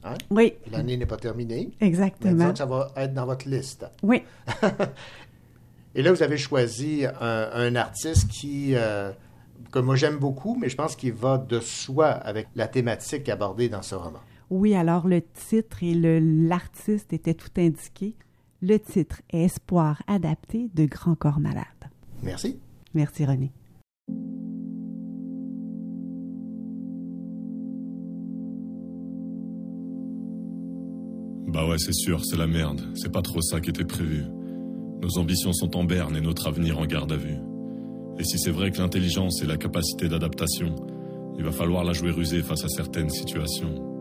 [0.06, 0.14] Hein?
[0.30, 0.54] Oui.
[0.72, 1.72] L'année n'est pas terminée.
[1.82, 2.52] Exactement.
[2.52, 3.86] Que ça va être dans votre liste.
[4.04, 4.24] Oui.
[5.96, 9.12] Et là, vous avez choisi un, un artiste qui, euh,
[9.72, 13.70] que moi j'aime beaucoup, mais je pense qu'il va de soi avec la thématique abordée
[13.70, 14.20] dans ce roman.
[14.50, 18.16] Oui, alors le titre et l'artiste étaient tout indiqués.
[18.62, 21.66] Le titre est Espoir adapté de Grand Corps Malade.
[22.22, 22.60] Merci.
[22.94, 23.52] Merci René.
[31.56, 32.82] Bah ouais, c'est sûr, c'est la merde.
[32.96, 34.26] C'est pas trop ça qui était prévu.
[35.02, 37.38] Nos ambitions sont en berne et notre avenir en garde à vue.
[38.20, 40.76] Et si c'est vrai que l'intelligence et la capacité d'adaptation,
[41.38, 43.95] il va falloir la jouer rusée face à certaines situations.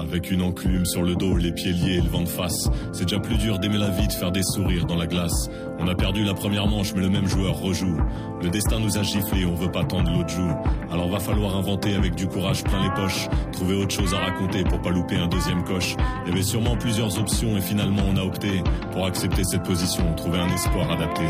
[0.00, 3.04] Avec une enclume sur le dos, les pieds liés et le vent de face, c'est
[3.04, 5.50] déjà plus dur d'aimer la vie, de faire des sourires dans la glace.
[5.78, 7.98] On a perdu la première manche, mais le même joueur rejoue.
[8.42, 10.50] Le destin nous a giflé, on veut pas tendre l'autre joue.
[10.90, 14.64] Alors va falloir inventer avec du courage plein les poches, trouver autre chose à raconter
[14.64, 15.96] pour pas louper un deuxième coche.
[16.24, 20.14] Il y avait sûrement plusieurs options et finalement on a opté pour accepter cette position,
[20.14, 21.24] trouver un espoir adapté.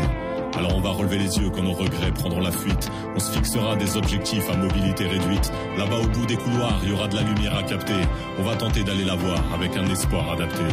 [0.57, 2.89] Alors on va relever les yeux quand nos regrets prendront la fuite.
[3.15, 5.51] On se fixera des objectifs à mobilité réduite.
[5.77, 8.01] Là-bas au bout des couloirs, il y aura de la lumière à capter.
[8.39, 10.63] On va tenter d'aller la voir avec un espoir adapté.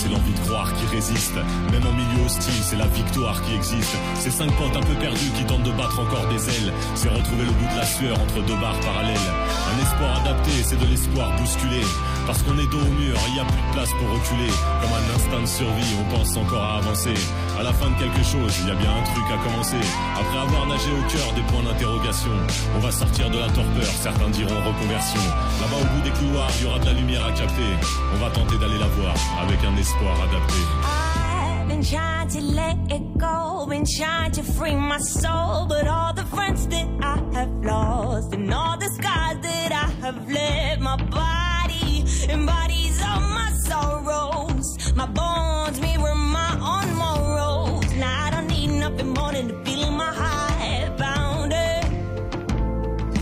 [0.00, 1.36] C'est l'envie de croire qui résiste.
[1.70, 3.96] Même en milieu hostile, c'est la victoire qui existe.
[4.14, 6.72] C'est cinq potes un peu perdus qui tentent de battre encore des ailes.
[6.94, 9.28] C'est retrouver le bout de la sueur entre deux barres parallèles.
[9.68, 11.82] Un espoir adapté, c'est de l'espoir bousculé.
[12.26, 14.52] Parce qu'on est dos au mur, il n'y a plus de place pour reculer.
[14.80, 17.14] Comme un instinct de survie, on pense encore à avancer.
[17.58, 19.82] À la fin de quelque chose, il y a bien un truc à commencer.
[20.16, 22.32] Après avoir nagé au cœur des points d'interrogation,
[22.76, 25.20] on va sortir de la torpeur, certains diront reconversion.
[25.60, 27.70] Là-bas au bout des couloirs, il y aura de la lumière à capter.
[28.14, 33.66] On va tenter d'aller la voir avec un I've been trying to let it go,
[33.68, 38.52] been trying to free my soul, but all the friends that I have lost and
[38.54, 44.94] all the scars that I have left, my body embodies all my sorrows.
[44.94, 47.92] My bones mirror my own morals.
[47.94, 51.84] Now I don't need nothing more than to feel my heart pounding.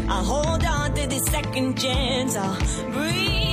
[0.08, 3.47] I hold on to this second chance, I'll breathe.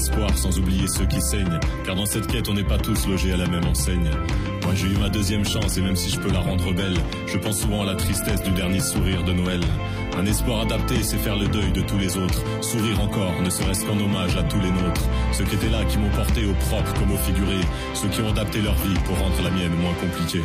[0.00, 1.60] Retrouver un espoir sans oublier ceux qui saignent.
[1.84, 4.10] Car dans cette quête, on n'est pas tous logés à la même enseigne.
[4.62, 6.96] Moi, j'ai eu ma deuxième chance et même si je peux la rendre belle,
[7.26, 9.60] je pense souvent à la tristesse du dernier sourire de Noël.
[10.16, 12.42] Un espoir adapté, c'est faire le deuil de tous les autres.
[12.62, 15.08] Sourire encore, ne serait-ce qu'en hommage à tous les nôtres.
[15.32, 17.60] Ceux qui étaient là, qui m'ont porté au propre comme au figuré.
[17.94, 20.42] Ceux qui ont adapté leur vie pour rendre la mienne moins compliquée.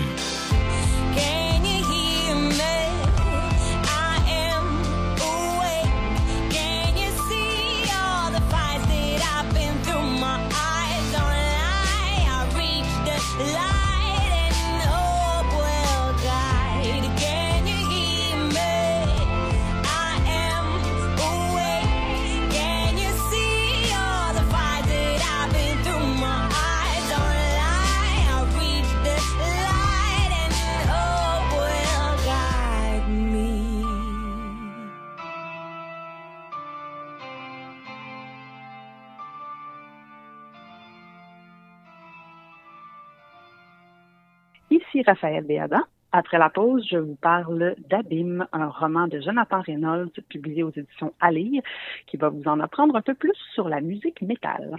[45.06, 45.82] Raphaël Béadan.
[46.12, 51.14] Après la pause, je vous parle d'Abîme, un roman de Jonathan Reynolds publié aux éditions
[51.20, 51.62] À lire,
[52.08, 54.78] qui va vous en apprendre un peu plus sur la musique métal.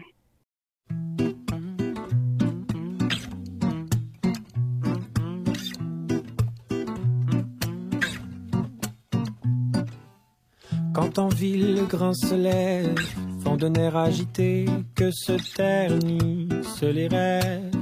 [10.95, 12.99] Quand en ville le grain se lève,
[13.45, 14.65] fond d'un air agité,
[14.95, 17.77] que se ternissent les rêves.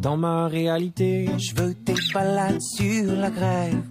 [0.00, 3.82] Dans ma réalité, Je veux tes balades sur la grève.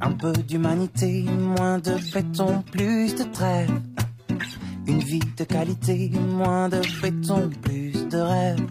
[0.00, 3.70] Un peu d'humanité, moins de béton, plus de trêve.
[4.86, 8.66] Une vie de qualité, moins de béton, plus de rêve.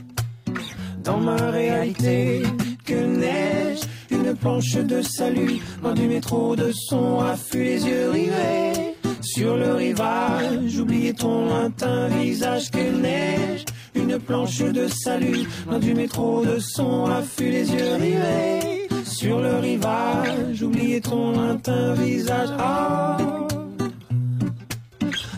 [1.04, 2.44] dans ma réalité,
[2.86, 3.80] que neige,
[4.12, 9.74] une planche de salut, loin du métro de son affût, les yeux rivés sur le
[9.74, 10.78] rivage.
[10.80, 13.66] Oubliez ton lointain visage, que neige,
[13.96, 19.58] une planche de salut, loin du métro de son affût, les yeux rivés sur le
[19.58, 20.62] rivage.
[20.62, 22.50] Oubliez ton lointain visage?
[22.58, 23.18] Ah.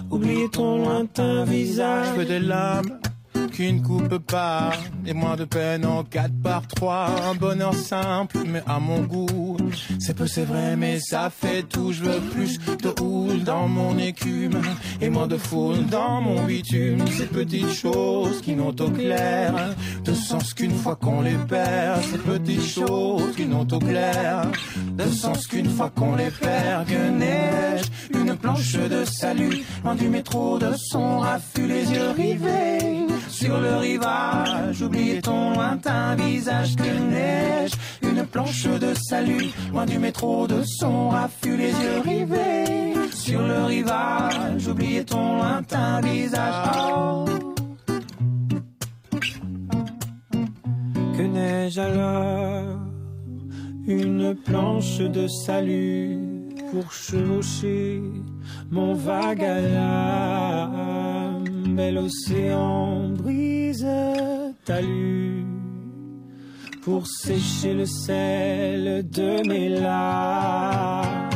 [0.10, 2.08] Oubliez ton lointain visage?
[2.14, 2.40] Je veux des
[3.62, 4.74] lames qu'une coupe part
[5.06, 9.58] et moins de peine en 4 par 3 un bonheur simple mais à mon goût
[10.00, 11.92] c'est peu c'est vrai mais ça fait tout.
[11.92, 14.62] Je veux plus de houle dans mon écume
[15.00, 17.06] et moins de foule dans mon bitume.
[17.08, 19.54] Ces petites choses qui n'ont au clair
[20.04, 22.02] de sens qu'une fois qu'on les perd.
[22.04, 24.52] Ces petites choses qui n'ont au clair
[24.98, 26.88] de sens qu'une fois qu'on les perd.
[26.88, 33.01] Que neige une planche de salut loin du métro de son raffut les yeux rivés
[33.42, 37.72] sur le rivage, oubliez ton lointain visage que neige,
[38.04, 42.94] une planche de salut, loin du métro de son raffut, les yeux rivés.
[43.12, 46.54] Sur le rivage, oubliez ton lointain visage.
[46.86, 47.26] Oh.
[51.18, 52.78] Que neige alors?
[53.88, 56.20] Une planche de salut
[56.72, 58.04] pour chevaucher
[58.70, 59.42] mon vague
[61.72, 61.76] à l'âme.
[61.76, 63.88] Bel océan brise
[64.66, 65.46] talus
[66.84, 71.30] pour sécher le sel de mes larmes.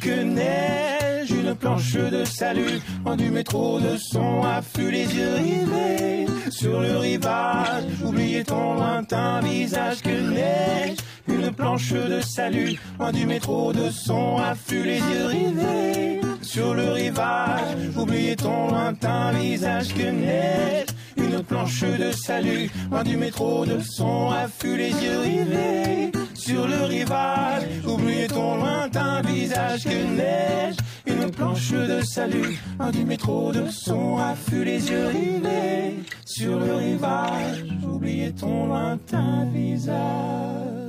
[0.00, 6.26] que neige, une planche de salut, en du métro de son affût, les yeux rivés
[6.50, 7.84] sur le rivage.
[8.04, 10.96] Oubliez ton lointain visage que neige,
[11.28, 16.09] une planche de salut, loin du métro de son affût, les yeux rivés
[16.42, 17.90] sur le rivage.
[17.96, 20.86] Oubliez ton lointain visage que neige,
[21.16, 26.84] une planche de salut, loin du métro de son affût, les yeux rivés sur le
[26.84, 27.64] rivage.
[27.86, 30.76] Oubliez ton lointain visage que neige,
[31.06, 36.74] une planche de salut, loin du métro de son affût, les yeux rivés sur le
[36.74, 37.64] rivage.
[37.86, 40.79] Oubliez ton lointain visage.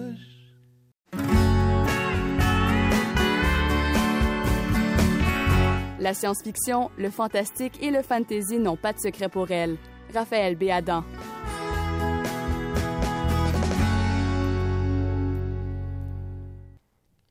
[6.02, 9.76] La science-fiction, le fantastique et le fantasy n'ont pas de secret pour elle.
[10.12, 11.04] Raphaël Béadan.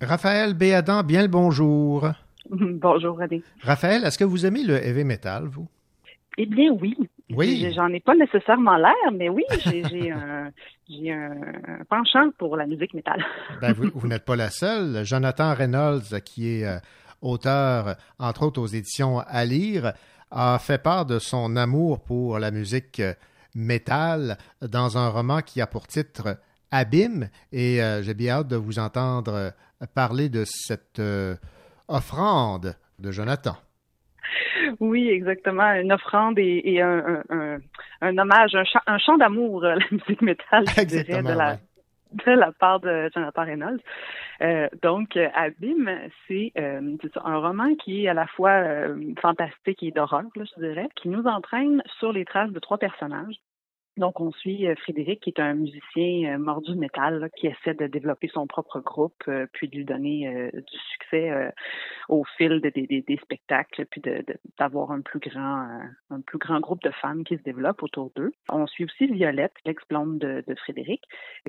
[0.00, 2.10] Raphaël Béadan, bien le bonjour.
[2.48, 3.42] Bonjour, René.
[3.60, 5.66] Raphaël, est-ce que vous aimez le heavy metal, vous?
[6.38, 6.96] Eh bien, oui.
[7.30, 7.72] Oui.
[7.74, 10.12] J'en ai pas nécessairement l'air, mais oui, j'ai
[11.12, 13.24] un, penchant pour la musique métal.
[13.60, 15.04] Ben, vous, vous n'êtes pas la seule.
[15.04, 16.78] Jonathan Reynolds, qui est euh,
[17.22, 19.92] auteur, entre autres aux éditions À lire,
[20.30, 23.02] a fait part de son amour pour la musique
[23.54, 26.38] métal dans un roman qui a pour titre
[26.70, 27.28] Abîme.
[27.52, 29.52] Et euh, j'ai bien hâte de vous entendre
[29.94, 31.34] parler de cette euh,
[31.88, 33.56] offrande de Jonathan.
[34.78, 35.72] Oui, exactement.
[35.72, 37.58] Une offrande et, et un, un, un,
[38.02, 41.50] un hommage, un chant, chant d'amour à la musique métal, je dirais, Exactement, de la,
[41.52, 41.58] ouais.
[42.12, 43.80] De la part de Jonathan Reynolds.
[44.42, 45.90] Euh, donc, Abîme,
[46.26, 50.88] c'est euh, un roman qui est à la fois euh, fantastique et d'horreur, je dirais,
[50.96, 53.36] qui nous entraîne sur les traces de trois personnages.
[53.96, 57.74] Donc, on suit euh, Frédéric, qui est un musicien euh, mordu de métal, qui essaie
[57.74, 61.52] de développer son propre groupe, euh, puis de lui donner du succès
[62.08, 64.00] au fil de- des- spectacles, puis
[64.58, 65.80] d'avoir un plus grand
[66.10, 68.32] un plus grand groupe de femmes qui se développe autour d'eux.
[68.48, 71.02] On suit aussi Violette, l'ex-blonde de, de Frédéric,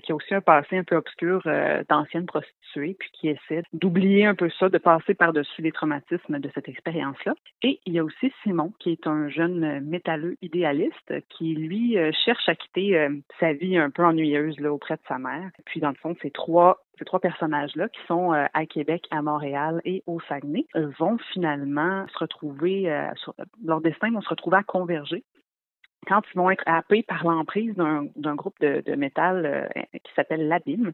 [0.03, 1.41] qui a aussi un passé un peu obscur
[1.89, 6.49] d'ancienne prostituée, puis qui essaie d'oublier un peu ça, de passer par-dessus les traumatismes de
[6.53, 7.33] cette expérience-là.
[7.61, 12.11] Et il y a aussi Simon, qui est un jeune métalleux idéaliste, qui lui euh,
[12.31, 13.09] cherche à quitter euh,
[13.39, 15.49] sa vie un peu ennuyeuse auprès de sa mère.
[15.65, 19.81] Puis dans le fond, ces trois trois personnages-là, qui sont euh, à Québec, à Montréal
[19.85, 22.83] et au Saguenay, euh, vont finalement se retrouver,
[23.65, 25.23] leur destin vont se retrouver à converger.
[26.05, 30.91] quand ils vont être happés par l'emprise d'un groupe de, métal qui s'appelle l'abîme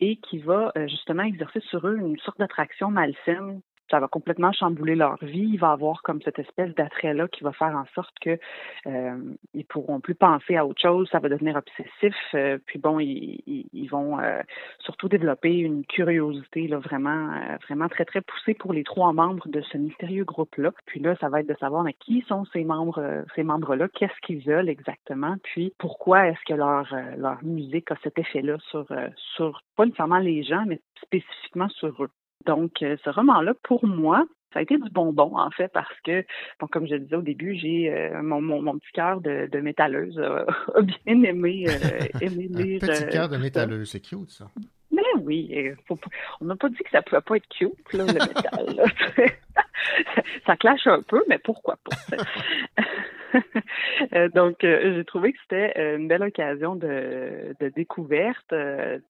[0.00, 3.60] et qui va justement exercer sur eux une sorte d'attraction malsaine
[3.90, 5.50] ça va complètement chambouler leur vie.
[5.52, 8.38] Il va avoir comme cette espèce d'attrait-là qui va faire en sorte que
[8.86, 9.18] euh,
[9.54, 11.08] ils pourront plus penser à autre chose.
[11.10, 12.14] Ça va devenir obsessif.
[12.34, 14.42] Euh, puis bon, ils, vont euh,
[14.80, 19.48] surtout développer une curiosité là, vraiment, euh, vraiment très très poussée pour les trois membres
[19.48, 20.72] de ce mystérieux groupe-là.
[20.86, 24.44] Puis là, ça va être de savoir qui sont ces membres, ces membres-là, qu'est-ce qu'ils
[24.44, 28.86] veulent exactement, puis pourquoi est-ce que leur leur musique a cet effet-là sur
[29.36, 32.10] sur pas nécessairement les gens, mais spécifiquement sur eux?
[32.46, 36.24] Donc, euh, ce roman-là, pour moi, ça a été du bonbon, en fait, parce que,
[36.60, 39.48] bon, comme je le disais au début, j'ai euh, mon, mon, mon, petit cœur de,
[39.50, 42.84] de métalleuse a bien aimé, euh, aimé lire.
[42.84, 44.46] Un petit cœur de métalleuse, c'est cute, ça.
[44.92, 45.52] Mais oui,
[45.86, 45.98] faut,
[46.40, 48.84] on n'a pas dit que ça pouvait pas être cute, là, le métal.
[50.46, 52.16] ça clash un peu, mais pourquoi pas?
[54.12, 58.54] Euh, donc, euh, j'ai trouvé que c'était euh, une belle occasion de, de découverte,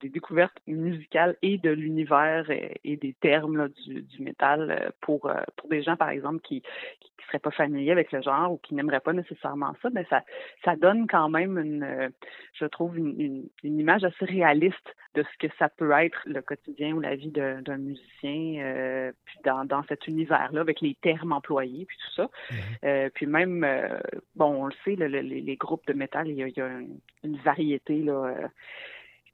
[0.01, 5.69] des découvertes musicales et de l'univers et, des termes là, du, du, métal pour, pour
[5.69, 6.63] des gens, par exemple, qui,
[7.01, 10.23] qui seraient pas familiers avec le genre ou qui n'aimeraient pas nécessairement ça, mais ça,
[10.65, 12.11] ça donne quand même une,
[12.55, 16.43] je trouve, une, une, une, image assez réaliste de ce que ça peut être le
[16.43, 21.33] quotidien ou la vie d'un musicien, euh, puis dans, dans cet univers-là, avec les termes
[21.33, 22.31] employés, puis tout ça.
[22.85, 23.99] Euh, puis même, euh,
[24.35, 28.03] bon, on le sait, le, le, les, groupes de métal, il y a, une, variété
[28.03, 28.49] là, euh,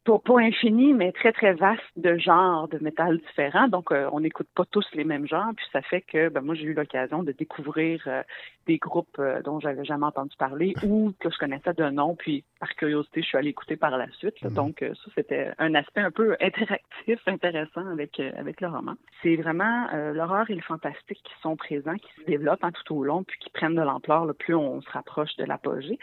[0.04, 3.68] pas, pas infini, mais très, très vaste de genres de métal différents.
[3.68, 5.52] Donc, euh, on n'écoute pas tous les mêmes genres.
[5.56, 8.22] Puis ça fait que ben, moi, j'ai eu l'occasion de découvrir euh,
[8.66, 12.16] des groupes euh, dont j'avais jamais entendu parler ou que je connaissais de nom.
[12.16, 14.40] Puis, par curiosité, je suis allée écouter par la suite.
[14.40, 14.54] Mm-hmm.
[14.54, 18.94] Donc, ça, c'était un aspect un peu interactif, intéressant avec, avec le roman.
[19.22, 23.02] C'est vraiment l'horreur et le fantastique qui sont présents, qui se développent hein, tout au
[23.02, 25.98] long, puis qui prennent de l'ampleur le plus on se rapproche de l'apogée.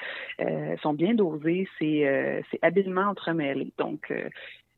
[0.82, 3.72] sont bien dosés, c'est habilement entremêlé.
[3.78, 4.30] Donc, euh,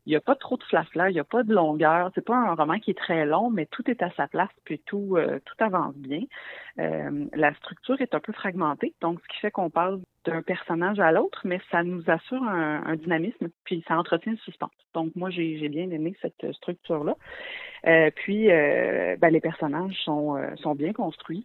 [0.06, 2.10] il n'y a pas trop de flafla, il n'y a pas de longueur.
[2.14, 4.80] C'est pas un roman qui est très long, mais tout est à sa place, puis
[4.84, 6.22] tout, euh, tout avance bien.
[6.78, 10.98] Euh, la structure est un peu fragmentée, donc ce qui fait qu'on parle d'un personnage
[10.98, 14.70] à l'autre, mais ça nous assure un, un, dynamisme, puis ça entretient le suspense.
[14.94, 17.16] Donc moi, j'ai bien aimé cette structure-là.
[17.86, 21.44] Euh, puis ben, les personnages sont, sont bien construits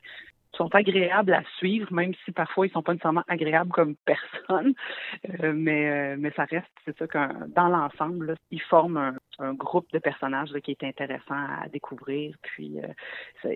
[0.56, 4.74] sont agréables à suivre, même si parfois ils sont pas nécessairement agréables comme personne.
[5.44, 9.54] Euh, mais, euh, mais ça reste, c'est ça que dans l'ensemble, ils forment un, un,
[9.54, 12.36] groupe de personnages là, qui est intéressant à découvrir.
[12.42, 12.88] Puis euh,
[13.44, 13.50] ça,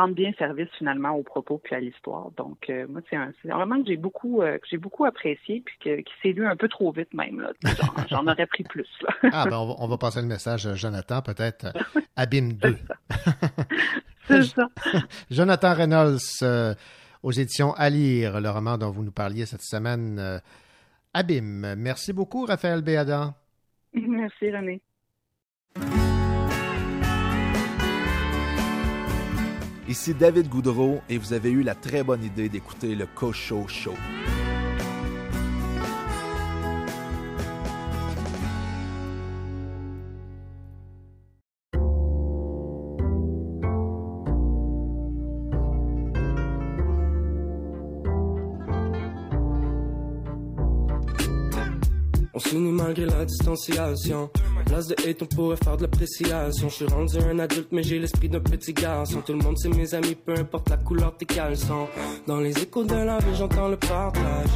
[0.00, 2.30] rendent bien service finalement au propos puis à l'histoire.
[2.36, 5.62] Donc euh, moi, c'est un, un roman que j'ai beaucoup, euh, que j'ai beaucoup apprécié
[5.64, 7.40] puis que, qui s'est lu un peu trop vite même.
[7.40, 7.52] Là.
[8.08, 8.88] J'en aurais pris plus.
[9.02, 9.30] Là.
[9.32, 11.72] ah ben on va, on va passer le message à Jonathan, peut-être
[12.16, 12.76] Abîme 2.
[14.26, 14.68] C'est ça.
[15.30, 16.74] Jonathan Reynolds, euh,
[17.22, 20.18] aux éditions À lire, le roman dont vous nous parliez cette semaine.
[20.18, 20.38] Euh,
[21.14, 21.74] Abîme.
[21.76, 23.34] Merci beaucoup, Raphaël Béadan.
[23.94, 24.82] Merci, René.
[29.88, 33.94] Ici David Goudreau et vous avez eu la très bonne idée d'écouter le Cocho Show.
[53.04, 54.30] La distanciation.
[54.66, 56.68] Place de hate, on pourrait faire de l'appréciation.
[56.68, 59.20] Je suis rendu un adulte, mais j'ai l'esprit d'un petit garçon.
[59.24, 61.88] Tout le monde, c'est mes amis, peu importe la couleur de tes caleçons.
[62.26, 64.50] Dans les échos de la vie, j'entends le partage.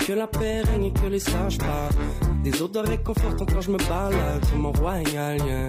[0.00, 2.42] Que la paix règne et que les sages parlent.
[2.42, 5.68] Des odeurs réconfortantes quand je me balade sur mon royalien.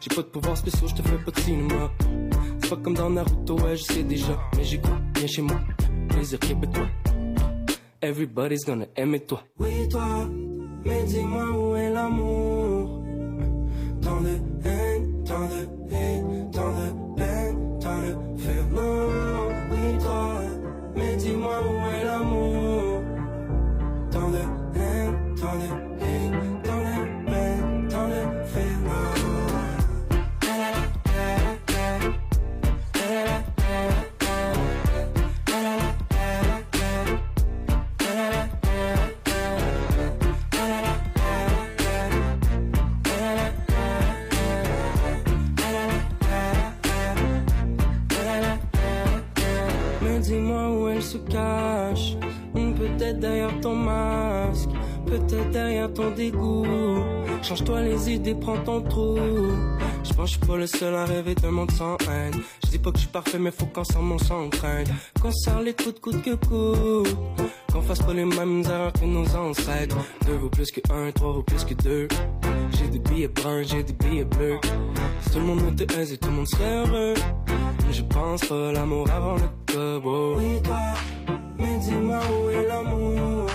[0.00, 1.90] J'ai pas de pouvoir spéciaux, je te fais pas de cinéma.
[2.60, 4.38] C'est pas comme dans Naruto, ouais, je sais déjà.
[4.56, 5.60] Mais j'écoute bien chez moi.
[6.08, 6.88] Plaisir québécois.
[8.02, 9.42] Everybody's gonna aimer toi.
[9.58, 10.26] Oui, toi,
[10.86, 12.49] mais dis-moi où est l'amour.
[58.34, 59.18] Prends ton trou.
[60.02, 62.34] Je pense que pas le seul à rêver d'un monde sans haine.
[62.64, 64.86] Je dis pas que je suis parfait, mais faut qu'ensemble on s'entraîne.
[65.20, 67.16] Qu'on serre les coups de coups que coups.
[67.72, 69.96] Qu'on fasse pas les mêmes erreurs que nos ancêtres.
[70.26, 72.08] Deux vaut plus que un, trois vaut plus que deux.
[72.72, 74.58] J'ai des billets bruns, j'ai des billets bleus.
[75.22, 77.14] Si tout le monde était aisé, tout le monde serait heureux.
[77.86, 80.02] Mais je pense pas l'amour avant le club.
[80.04, 80.34] Oh.
[80.38, 80.76] Oui, toi,
[81.58, 83.46] mais dis-moi où est l'amour.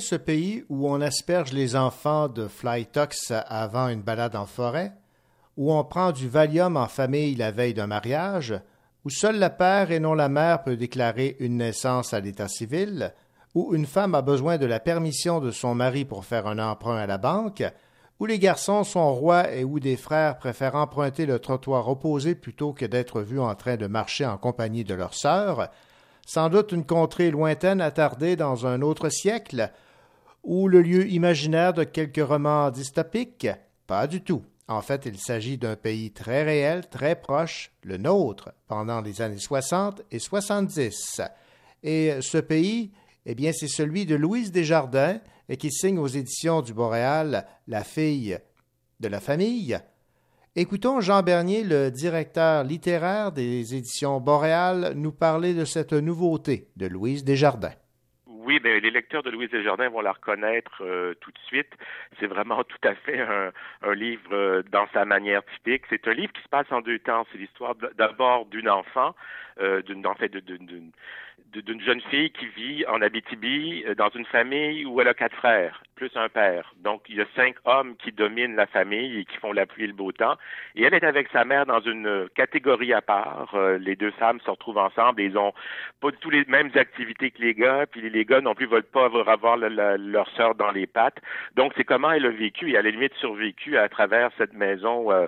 [0.00, 4.92] Ce pays où on asperge les enfants de Flytox avant une balade en forêt,
[5.56, 8.54] où on prend du Valium en famille la veille d'un mariage,
[9.04, 13.12] où seul le père et non la mère peut déclarer une naissance à l'état civil,
[13.54, 16.96] où une femme a besoin de la permission de son mari pour faire un emprunt
[16.96, 17.62] à la banque,
[18.20, 22.72] où les garçons sont rois et où des frères préfèrent emprunter le trottoir opposé plutôt
[22.72, 25.70] que d'être vus en train de marcher en compagnie de leurs sœurs,
[26.24, 29.70] sans doute une contrée lointaine attardée dans un autre siècle,
[30.42, 33.48] ou le lieu imaginaire de quelques romans dystopiques?
[33.86, 34.42] Pas du tout.
[34.68, 39.38] En fait, il s'agit d'un pays très réel, très proche, le nôtre, pendant les années
[39.38, 41.20] 60 et 70.
[41.82, 42.92] Et ce pays,
[43.26, 45.20] eh bien, c'est celui de Louise Desjardins,
[45.58, 48.38] qui signe aux éditions du Boréal La fille
[49.00, 49.78] de la famille.
[50.54, 56.86] Écoutons Jean Bernier, le directeur littéraire des éditions Boréal, nous parler de cette nouveauté de
[56.86, 57.74] Louise Desjardins.
[58.44, 61.72] Oui, ben, les lecteurs de Louise Desjardins vont la reconnaître euh, tout de suite.
[62.18, 65.84] C'est vraiment tout à fait un, un livre euh, dans sa manière typique.
[65.88, 67.24] C'est un livre qui se passe en deux temps.
[67.30, 69.14] C'est l'histoire d'abord d'une enfant,
[69.60, 74.84] euh, d'une en fait d'une jeune fille qui vit en Abitibi euh, dans une famille
[74.86, 75.82] où elle a quatre frères,
[76.16, 76.72] un père.
[76.80, 79.84] Donc, il y a cinq hommes qui dominent la famille et qui font la pluie
[79.84, 80.36] et le beau temps.
[80.74, 83.50] Et elle est avec sa mère dans une catégorie à part.
[83.54, 85.52] Euh, les deux femmes se retrouvent ensemble et ils ont
[86.00, 88.82] pas du tout les mêmes activités que les gars, puis les gars non plus veulent
[88.82, 91.20] pas avoir, leur sœur dans les pattes.
[91.54, 95.12] Donc, c'est comment elle a vécu et à la limite survécu à travers cette maison
[95.12, 95.26] euh,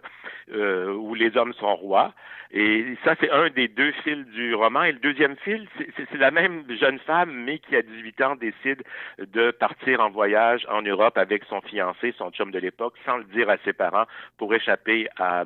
[0.52, 2.12] euh, où les hommes sont rois.
[2.56, 4.84] Et ça, c'est un des deux fils du roman.
[4.84, 5.66] Et le deuxième fil,
[5.96, 8.84] c'est la même jeune femme, mais qui, à 18 ans, décide
[9.18, 13.24] de partir en voyage en Europe avec son fiancé, son chum de l'époque, sans le
[13.24, 14.06] dire à ses parents,
[14.36, 15.44] pour échapper à,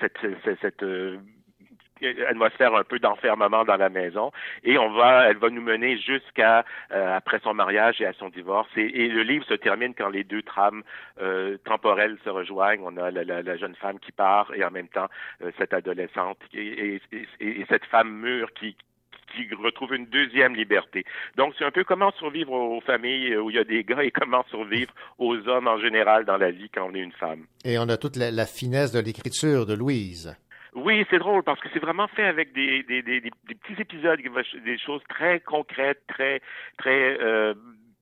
[0.00, 1.18] cette, euh,
[2.28, 4.32] atmosphère un peu d'enfermement dans la maison.
[4.64, 8.28] Et on va elle va nous mener jusqu'à euh, après son mariage et à son
[8.28, 8.68] divorce.
[8.76, 10.82] Et, le livre se termine quand les deux trames
[11.20, 12.82] euh, temporelles se rejoignent.
[12.84, 15.08] On a la, jeune femme qui part et en même temps
[15.58, 17.00] cette adolescente et
[17.68, 18.76] cette femme mûre qui
[19.34, 21.04] qui retrouve une deuxième liberté.
[21.36, 24.10] Donc, c'est un peu comment survivre aux familles où il y a des gars et
[24.10, 27.46] comment survivre aux hommes en général dans la vie quand on est une femme.
[27.64, 30.36] Et on a toute la, la finesse de l'écriture de Louise.
[30.74, 33.80] Oui, c'est drôle parce que c'est vraiment fait avec des, des, des, des, des petits
[33.80, 34.20] épisodes,
[34.64, 36.40] des choses très concrètes, très
[36.76, 37.54] très euh,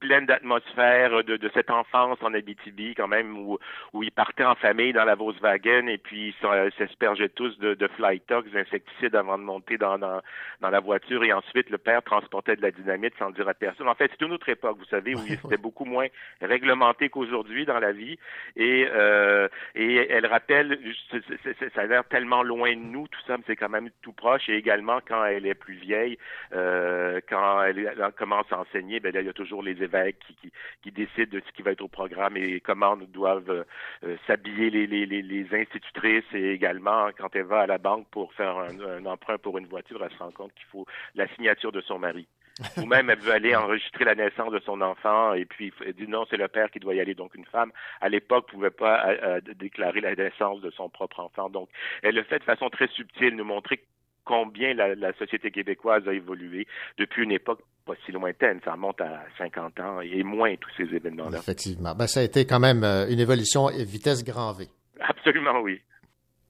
[0.06, 3.58] pleines d'atmosphère de, de cette enfance en Abitibi quand même où
[3.92, 7.88] où ils partaient en famille dans la Volkswagen et puis ils s'aspergeaient tous de, de
[7.88, 10.20] Flytox, d'insecticides avant de monter dans, dans
[10.60, 13.88] dans la voiture et ensuite le père transportait de la dynamite sans dire à personne.
[13.88, 16.06] En fait, c'est une autre époque, vous savez, où c'était beaucoup moins
[16.40, 18.18] réglementé qu'aujourd'hui dans la vie
[18.54, 20.78] et euh, et elle rappelle,
[21.10, 23.56] c est, c est, ça a l'air tellement loin de nous, tout ça, mais c'est
[23.56, 24.48] quand même tout proche.
[24.48, 26.16] Et également quand elle est plus vieille,
[26.54, 30.34] euh, quand elle, elle commence à enseigner, ben là, il y a toujours les qui,
[30.36, 33.64] qui, qui décident de ce qui va être au programme et comment doivent
[34.04, 38.06] euh, s'habiller les, les, les, les, institutrices et également quand elle va à la banque
[38.10, 41.28] pour faire un, un, emprunt pour une voiture, elle se rend compte qu'il faut la
[41.34, 42.26] signature de son mari.
[42.78, 46.08] Ou même, elle veut aller enregistrer la naissance de son enfant et puis elle dit
[46.08, 47.14] non, c'est le père qui doit y aller.
[47.14, 47.70] Donc, une femme,
[48.00, 51.50] à l'époque, pouvait pas euh, euh, déclarer la naissance de son propre enfant.
[51.50, 51.68] Donc,
[52.02, 53.84] elle le fait de façon très subtile, nous montrer
[54.26, 56.66] combien la, la, société québécoise a évolué
[56.98, 58.60] depuis une époque pas si lointaine.
[58.64, 61.38] Ça remonte à 50 ans et moins tous ces événements-là.
[61.38, 61.94] Effectivement.
[61.94, 64.66] Ben, ça a été quand même euh, une évolution vitesse grand V.
[65.00, 65.80] Absolument, oui.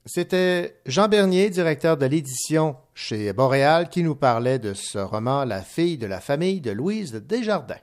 [0.06, 5.62] C'était Jean Bernier, directeur de l'édition chez Boréal, qui nous parlait de ce roman La
[5.62, 7.74] fille de la famille de Louise Desjardins.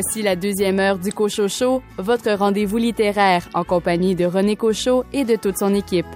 [0.00, 5.24] Voici la deuxième heure du Cochocho, votre rendez-vous littéraire en compagnie de René Cochot et
[5.24, 6.06] de toute son équipe.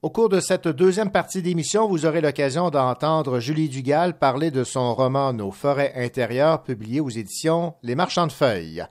[0.00, 4.64] Au cours de cette deuxième partie d'émission, vous aurez l'occasion d'entendre Julie Dugal parler de
[4.64, 8.86] son roman Nos forêts intérieures, publié aux éditions Les Marchands de Feuilles.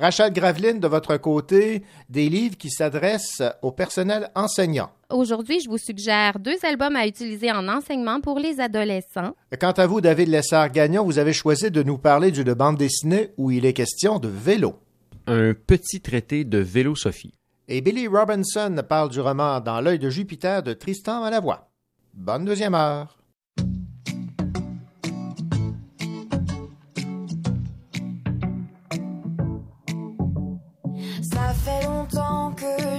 [0.00, 4.88] Rachel Graveline, de votre côté, des livres qui s'adressent au personnel enseignant.
[5.10, 9.34] Aujourd'hui, je vous suggère deux albums à utiliser en enseignement pour les adolescents.
[9.60, 13.50] Quant à vous, David Lessard-Gagnon, vous avez choisi de nous parler d'une bande dessinée où
[13.50, 14.76] il est question de vélo.
[15.26, 17.34] Un petit traité de vélo-sophie.
[17.68, 21.68] Et Billy Robinson parle du roman Dans l'œil de Jupiter de Tristan Malavoie.
[22.14, 23.19] Bonne deuxième heure.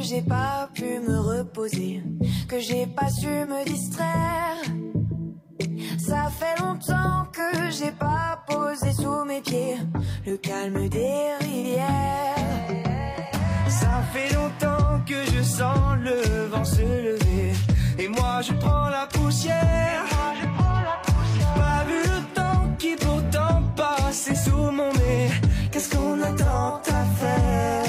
[0.01, 2.03] J'ai pas pu me reposer,
[2.49, 4.57] que j'ai pas su me distraire.
[5.97, 9.77] Ça fait longtemps que j'ai pas posé sous mes pieds
[10.25, 12.35] le calme des rivières.
[13.69, 17.53] Ça fait longtemps que je sens le vent se lever
[17.99, 20.03] et moi je prends la poussière.
[21.55, 25.29] Pas vu le temps qui pourtant passe sous mon nez.
[25.71, 27.80] Qu'est-ce qu'on attend à faire?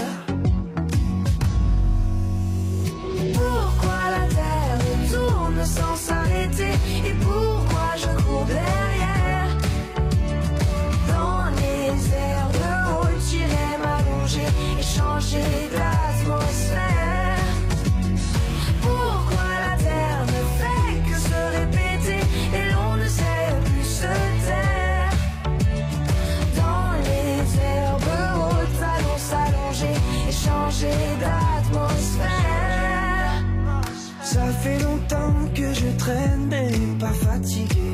[36.03, 37.93] Traîne, mais pas fatigué.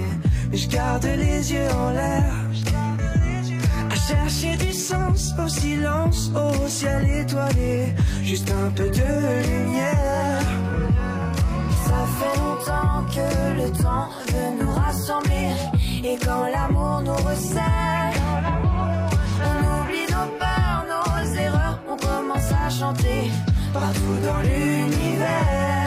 [0.53, 2.33] Je garde les yeux en l'air.
[3.93, 7.95] À chercher du sens au silence, au ciel étoilé.
[8.23, 9.11] Juste un peu de
[9.49, 10.45] lumière.
[11.87, 13.29] Ça fait longtemps que
[13.61, 15.51] le temps veut nous rassembler.
[16.09, 18.15] Et quand l'amour nous resserre,
[19.49, 21.79] on oublie nos peurs, nos erreurs.
[21.93, 23.21] On commence à chanter
[23.73, 25.78] partout dans l'univers.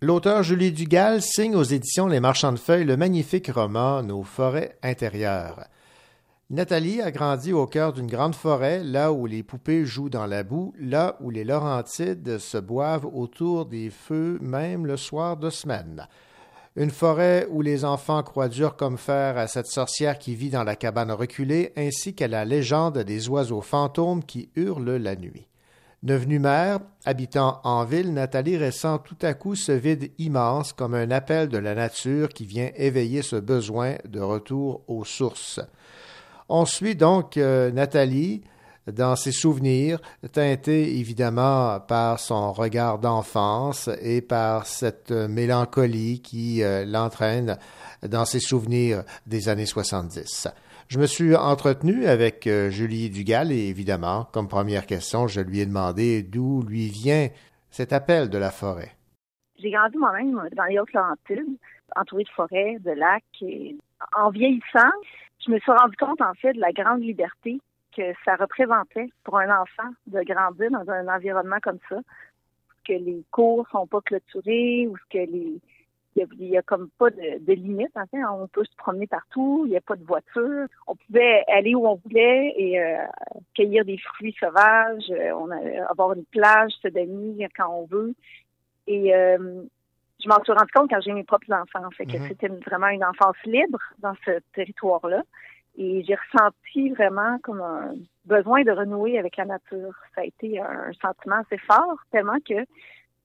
[0.00, 4.78] L'auteur Julie Dugal signe aux éditions Les Marchands de Feuilles le magnifique roman Nos forêts
[4.80, 5.64] intérieures.
[6.50, 10.44] Nathalie a grandi au cœur d'une grande forêt, là où les poupées jouent dans la
[10.44, 16.06] boue, là où les Laurentides se boivent autour des feux, même le soir de semaine.
[16.76, 20.62] Une forêt où les enfants croient dur comme fer à cette sorcière qui vit dans
[20.62, 25.48] la cabane reculée, ainsi qu'à la légende des oiseaux fantômes qui hurlent la nuit.
[26.04, 31.10] Devenue mère, habitant en ville, Nathalie ressent tout à coup ce vide immense comme un
[31.10, 35.58] appel de la nature qui vient éveiller ce besoin de retour aux sources.
[36.48, 38.42] On suit donc euh, Nathalie
[38.86, 40.00] dans ses souvenirs,
[40.32, 47.58] teintés évidemment par son regard d'enfance et par cette mélancolie qui euh, l'entraîne
[48.08, 50.46] dans ses souvenirs des années 70.
[50.88, 55.60] Je me suis entretenu avec euh, Julie Dugal et évidemment, comme première question, je lui
[55.60, 57.28] ai demandé d'où lui vient
[57.68, 58.92] cet appel de la forêt.
[59.58, 61.58] J'ai grandi moi-même dans les Hautes-Laurentides,
[61.94, 63.22] entourée de forêts, de lacs.
[63.42, 63.76] Et
[64.16, 64.90] en vieillissant,
[65.44, 67.60] je me suis rendu compte en fait de la grande liberté
[67.94, 71.96] que ça représentait pour un enfant de grandir dans un environnement comme ça,
[72.86, 75.60] que les cours sont pas clôturés ou que les
[76.38, 77.96] il y, a, comme pas de, de limite.
[77.96, 78.18] En fait.
[78.24, 80.66] On peut se promener partout, il n'y a pas de voiture.
[80.86, 82.96] On pouvait aller où on voulait et euh,
[83.54, 88.14] cueillir des fruits sauvages, euh, on a, avoir une plage, se baigner quand on veut.
[88.86, 89.62] Et euh,
[90.22, 92.28] je m'en suis rendu compte quand j'ai mes propres enfants, fait, que Mhm.
[92.28, 95.22] c'était vraiment une enfance libre dans ce territoire-là.
[95.76, 97.94] Et j'ai ressenti vraiment comme un
[98.24, 99.94] besoin de renouer avec la nature.
[100.14, 102.64] Ça a été un sentiment assez fort, tellement que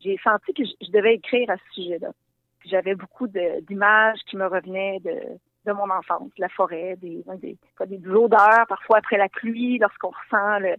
[0.02, 2.12] j'ai senti que je, je devais écrire à ce sujet-là.
[2.66, 5.16] J'avais beaucoup de- d'images qui me revenaient de,
[5.66, 7.58] de mon enfance, la forêt, des, des,
[7.88, 10.76] des odeurs, parfois après la pluie, lorsqu'on ressent euh,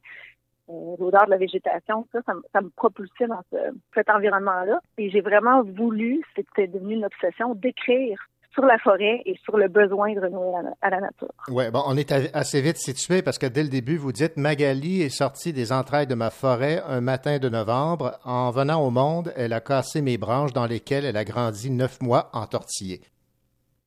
[0.99, 2.21] l'odeur de la végétation, ça,
[2.53, 3.57] ça me propulsait dans ce,
[3.95, 4.81] cet environnement-là.
[4.99, 8.19] Et j'ai vraiment voulu, c'était devenu une obsession, d'écrire
[8.55, 11.29] sur la forêt et sur le besoin de renouer à la, nature.
[11.49, 15.03] Oui, bon, on est assez vite situé parce que dès le début, vous dites Magali
[15.03, 18.19] est sortie des entrailles de ma forêt un matin de novembre.
[18.25, 22.01] En venant au monde, elle a cassé mes branches dans lesquelles elle a grandi neuf
[22.01, 23.01] mois entortillée.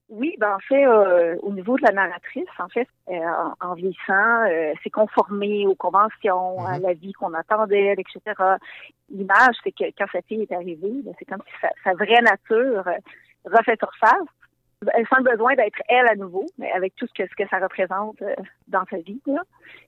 [0.10, 3.74] Oui, ben en fait, euh, au niveau de la narratrice, en fait, euh, en, en
[3.74, 8.22] vieillissant, euh, c'est conformé aux conventions, à la vie qu'on attendait, etc.
[9.10, 12.22] L'image, c'est que quand sa fille est arrivée, ben, c'est comme si sa, sa vraie
[12.22, 13.00] nature euh,
[13.44, 14.28] refait surface.
[14.94, 17.50] Elle sent le besoin d'être elle à nouveau, mais avec tout ce que, ce que
[17.50, 18.36] ça représente euh,
[18.68, 19.20] dans sa vie.
[19.26, 19.42] Là.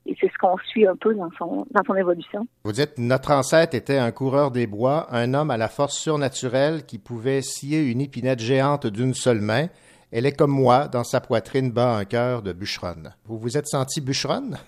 [0.08, 2.48] Et c'est ce qu'on suit un peu dans son, dans son évolution.
[2.64, 6.86] Vous dites notre ancêtre était un coureur des bois, un homme à la force surnaturelle
[6.88, 9.68] qui pouvait scier une épinette géante d'une seule main.
[10.12, 13.14] Elle est comme moi, dans sa poitrine bat un cœur de bûcheronne.
[13.26, 14.58] Vous vous êtes senti bûcheronne?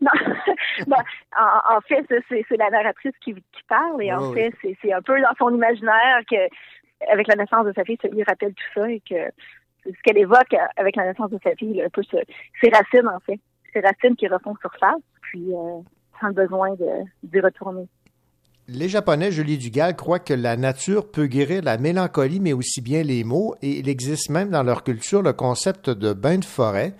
[0.00, 0.10] Non,
[0.86, 0.96] Ben,
[1.38, 5.00] en, en fait, c'est la narratrice qui, qui parle et en Oui, fait, c'est un
[5.00, 6.36] peu dans son imaginaire que,
[7.10, 9.30] avec la naissance de sa fille, ça lui rappelle tout ça et que
[9.84, 13.20] ce qu'elle évoque avec la naissance de sa fille, là, un peu ses racines, en
[13.20, 13.40] fait.
[13.72, 15.80] Ses racines qui refont surface, puis euh,
[16.20, 16.74] sans le besoin
[17.22, 17.86] d'y retourner.
[18.68, 23.02] Les Japonais, Julie Dugal, croient que la nature peut guérir la mélancolie, mais aussi bien
[23.02, 26.94] les maux, et il existe même dans leur culture le concept de bain de forêt.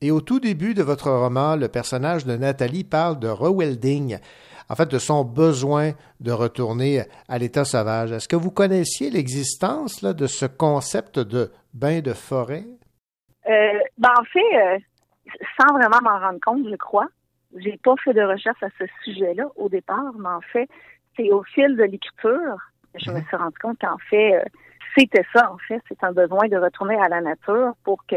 [0.00, 4.18] Et au tout début de votre roman, le personnage de Nathalie parle de rewilding,
[4.68, 8.12] en fait de son besoin de retourner à l'état sauvage.
[8.12, 12.64] Est-ce que vous connaissiez l'existence là, de ce concept de bain de forêt?
[13.48, 14.78] Euh, ben, en fait, euh,
[15.60, 17.08] sans vraiment m'en rendre compte, je crois,
[17.56, 20.68] j'ai pas fait de recherche à ce sujet-là au départ, mais en fait,
[21.16, 22.56] c'est au fil de l'écriture
[22.94, 24.44] que je me suis rendu compte qu'en fait, euh,
[24.96, 28.16] c'était ça, en fait, c'est un besoin de retourner à la nature pour que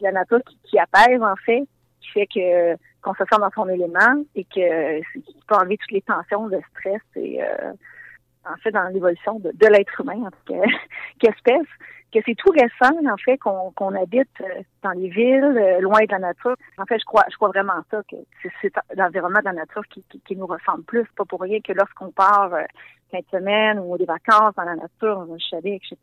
[0.00, 1.66] la nature qui, qui apaise, en fait,
[2.06, 5.92] qui fait que qu'on se sent dans son élément et que qui peut enlever toutes
[5.92, 7.72] les tensions, le stress et euh,
[8.44, 10.68] en fait dans l'évolution de, l'être humain en tant que-
[11.20, 11.68] qu'espèce,
[12.12, 16.10] que c'est tout récent en fait qu'on habite euh, dans les villes, euh, loin de
[16.10, 16.56] la nature.
[16.78, 18.16] En fait, je crois, je crois vraiment ça que
[18.60, 21.04] c'est l'environnement de la nature qui, qui, nous ressemble plus.
[21.16, 22.52] Pas pour rien que lorsqu'on part
[23.10, 25.96] fin de semaine ou des vacances dans la nature, un chalet, etc.,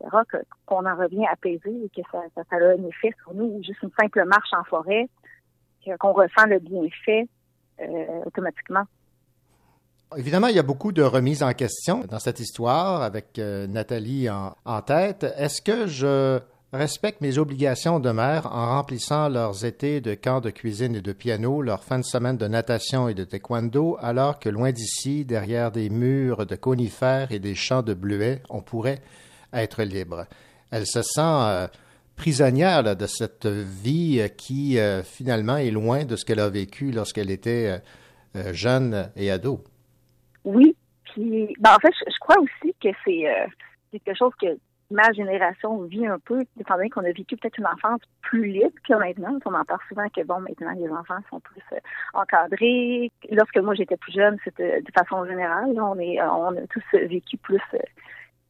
[0.66, 3.62] qu'on en revient apaisé et que ça, ça, a un effet sur nous.
[3.62, 5.08] Juste une simple marche en forêt,
[6.00, 7.28] qu'on ressent le bienfait
[7.80, 8.84] euh, automatiquement.
[10.16, 14.28] Évidemment, il y a beaucoup de remises en question dans cette histoire avec euh, Nathalie
[14.30, 15.26] en, tête.
[15.36, 16.38] Est-ce que je
[16.72, 21.12] respecte mes obligations de mère en remplissant leurs étés de camps de cuisine et de
[21.12, 25.72] piano, leurs fins de semaine de natation et de taekwondo, alors que loin d'ici, derrière
[25.72, 29.00] des murs de conifères et des champs de bleuets, on pourrait
[29.52, 30.26] être libre?
[30.70, 31.66] Elle se sent euh,
[32.16, 36.90] prisonnière de cette vie euh, qui euh, finalement est loin de ce qu'elle a vécu
[36.90, 37.80] lorsqu'elle était
[38.36, 39.60] euh, jeune et ado.
[40.44, 40.76] Oui.
[41.04, 44.58] Puis, ben, en fait, je, crois aussi que c'est quelque chose que
[44.90, 48.74] ma génération vit un peu, étant donné qu'on a vécu peut-être une enfance plus libre
[48.88, 49.38] que maintenant.
[49.44, 51.62] On en parle souvent que, bon, maintenant, les enfants sont plus
[52.14, 53.12] encadrés.
[53.30, 55.70] Lorsque moi, j'étais plus jeune, c'était de façon générale.
[55.80, 57.62] on, est, on a tous vécu plus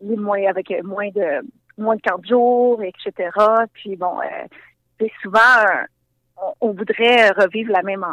[0.00, 1.42] moins, avec moins de
[1.78, 3.30] moins de quatre jours, etc.
[3.74, 4.46] Puis, bon, euh,
[4.98, 5.38] c'est souvent...
[5.38, 5.84] euh,
[6.60, 8.04] on, voudrait revivre la même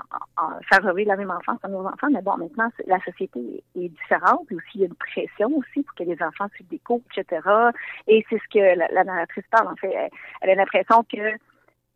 [0.70, 4.45] faire revivre la même enfance à nos enfants, mais bon, maintenant, la société est différente,
[4.51, 7.01] et aussi il y a une pression aussi pour que les enfants suivent des cours,
[7.16, 7.41] etc.
[8.07, 10.12] Et c'est ce que la, narratrice parle, en fait.
[10.41, 11.36] Elle a l'impression que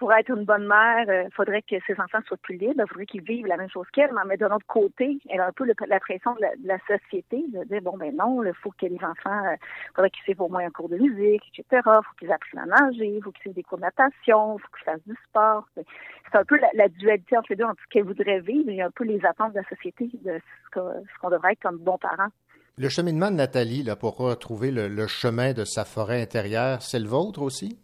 [0.05, 3.07] pour être une bonne mère, il faudrait que ses enfants soient plus libres, il faudrait
[3.07, 5.99] qu'ils vivent la même chose qu'elle, mais de l'autre côté, elle a un peu la
[5.99, 9.57] pression de la, société de dire, bon, ben non, il faut que les enfants, il
[9.95, 12.83] faudrait qu'ils suivent au moins un cours de musique, etc., il faut qu'ils apprennent à
[12.83, 15.67] nager, il faut qu'ils suivent des cours de natation, il faut qu'ils fassent du sport.
[15.73, 15.85] C'est
[16.31, 18.91] c'est un peu la, dualité entre les deux, entre ce qu'elle voudrait vivre et un
[18.91, 20.39] peu les attentes de la société de
[20.71, 20.79] ce
[21.19, 22.29] qu'on devrait être comme bons parents.
[22.77, 27.41] Le cheminement de Nathalie pour retrouver le chemin de sa forêt intérieure, c'est le vôtre
[27.41, 27.79] aussi?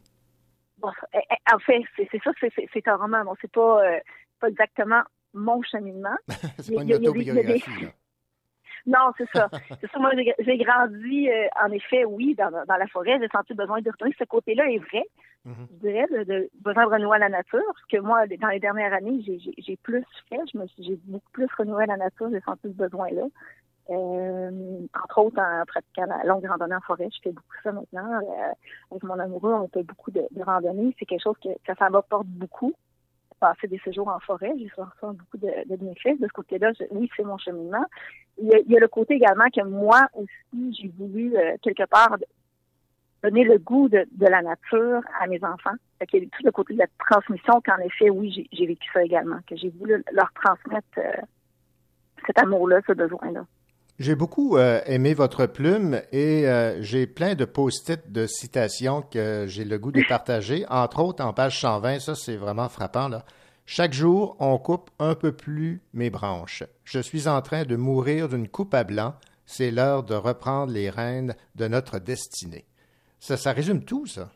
[0.81, 3.23] Bon, eh, eh, en fait, c'est ça, c'est- un roman.
[3.23, 3.99] Bon, c'est pas, euh,
[4.39, 5.01] pas exactement
[5.33, 6.15] mon cheminement.
[6.59, 7.83] c'est pas une autobiographie.
[7.83, 7.89] là.
[8.87, 9.47] Non, c'est ça.
[9.79, 9.99] c'est ça.
[9.99, 10.09] Moi,
[10.39, 13.19] j'ai grandi, euh, en effet, oui, dans, dans la forêt.
[13.21, 14.15] J'ai senti le besoin de retourner.
[14.17, 15.03] Ce côté-là est vrai,
[15.45, 17.61] je dirais, de, de besoin de renouer à la nature.
[17.67, 20.39] Parce que moi, dans les dernières années, j'ai- plus fait.
[20.79, 22.29] J'ai beaucoup plus renoué à la nature.
[22.31, 23.21] J'ai senti ce besoin-là.
[23.91, 28.19] Euh, entre autres, en pratiquant la longue randonnée en forêt, je fais beaucoup ça maintenant.
[28.21, 28.51] Euh,
[28.91, 30.95] avec mon amoureux, on fait beaucoup de, de randonnées.
[30.97, 32.73] C'est quelque chose que, ça m'apporte beaucoup.
[33.39, 36.21] Passer des séjours en forêt, j'ai ressenti beaucoup de, de bienfaits.
[36.21, 37.85] De ce côté-là, oui, c'est mon cheminement.
[38.37, 42.17] Il y, a, il le côté également que moi aussi, j'ai voulu, euh, quelque part,
[43.23, 45.75] donner le goût de, la nature à mes enfants.
[45.99, 48.87] Fait qu'il y a tout le côté de la transmission qu'en effet, oui, j'ai- vécu
[48.93, 50.99] ça également, que j'ai voulu leur transmettre
[52.25, 53.45] cet amour-là, ce besoin-là.
[54.01, 59.45] J'ai beaucoup euh, aimé votre plume et euh, j'ai plein de post-it de citations que
[59.47, 60.65] j'ai le goût de partager.
[60.69, 63.09] Entre autres, en page 120, ça c'est vraiment frappant.
[63.09, 63.23] Là.
[63.67, 66.63] Chaque jour, on coupe un peu plus mes branches.
[66.83, 69.13] Je suis en train de mourir d'une coupe à blanc.
[69.45, 72.65] C'est l'heure de reprendre les rênes de notre destinée.
[73.19, 74.31] Ça, ça résume tout, ça.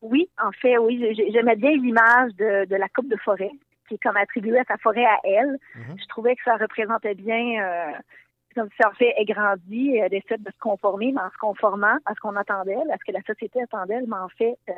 [0.00, 3.50] Oui, en fait, oui, j'ai- j'aimais bien l'image de, de la coupe de forêt,
[3.86, 5.58] qui est comme attribuée à sa forêt à elle.
[6.00, 7.92] Je trouvais que ça représentait bien, euh,
[8.54, 11.96] comme si en fait, elle grandit, elle décide de se conformer, mais en se conformant
[12.04, 14.72] à ce qu'on attendait, à ce que la société attendait, mais en fait, euh,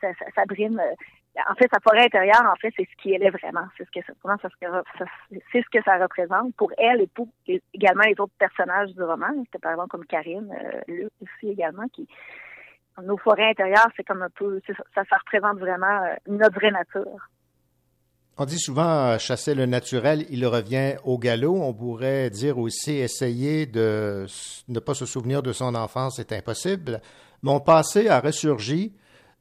[0.00, 0.94] ça, ça, euh,
[1.50, 3.66] en fait, sa forêt intérieure, en fait, c'est ce qui elle est vraiment.
[3.76, 4.12] C'est ce que ça,
[5.52, 7.28] c'est ce que ça- représente pour elle et pour
[7.72, 9.32] également les autres personnages du roman.
[9.46, 12.06] C'était par exemple comme Karine, euh, Luc aussi également, qui
[13.02, 14.60] nos forêts intérieures, c'est comme un peu,
[14.94, 17.28] ça, ça représente vraiment euh, notre vraie nature.
[18.36, 21.54] On dit souvent euh, chasser le naturel, il revient au galop.
[21.62, 24.26] On pourrait dire aussi essayer de
[24.66, 27.00] ne pas se souvenir de son enfance, c'est impossible.
[27.42, 28.92] Mon passé a ressurgi,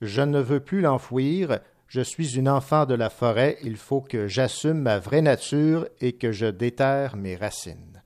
[0.02, 1.60] je ne veux plus l'enfouir.
[1.88, 6.14] Je suis une enfant de la forêt, il faut que j'assume ma vraie nature et
[6.14, 8.03] que je déterre mes racines.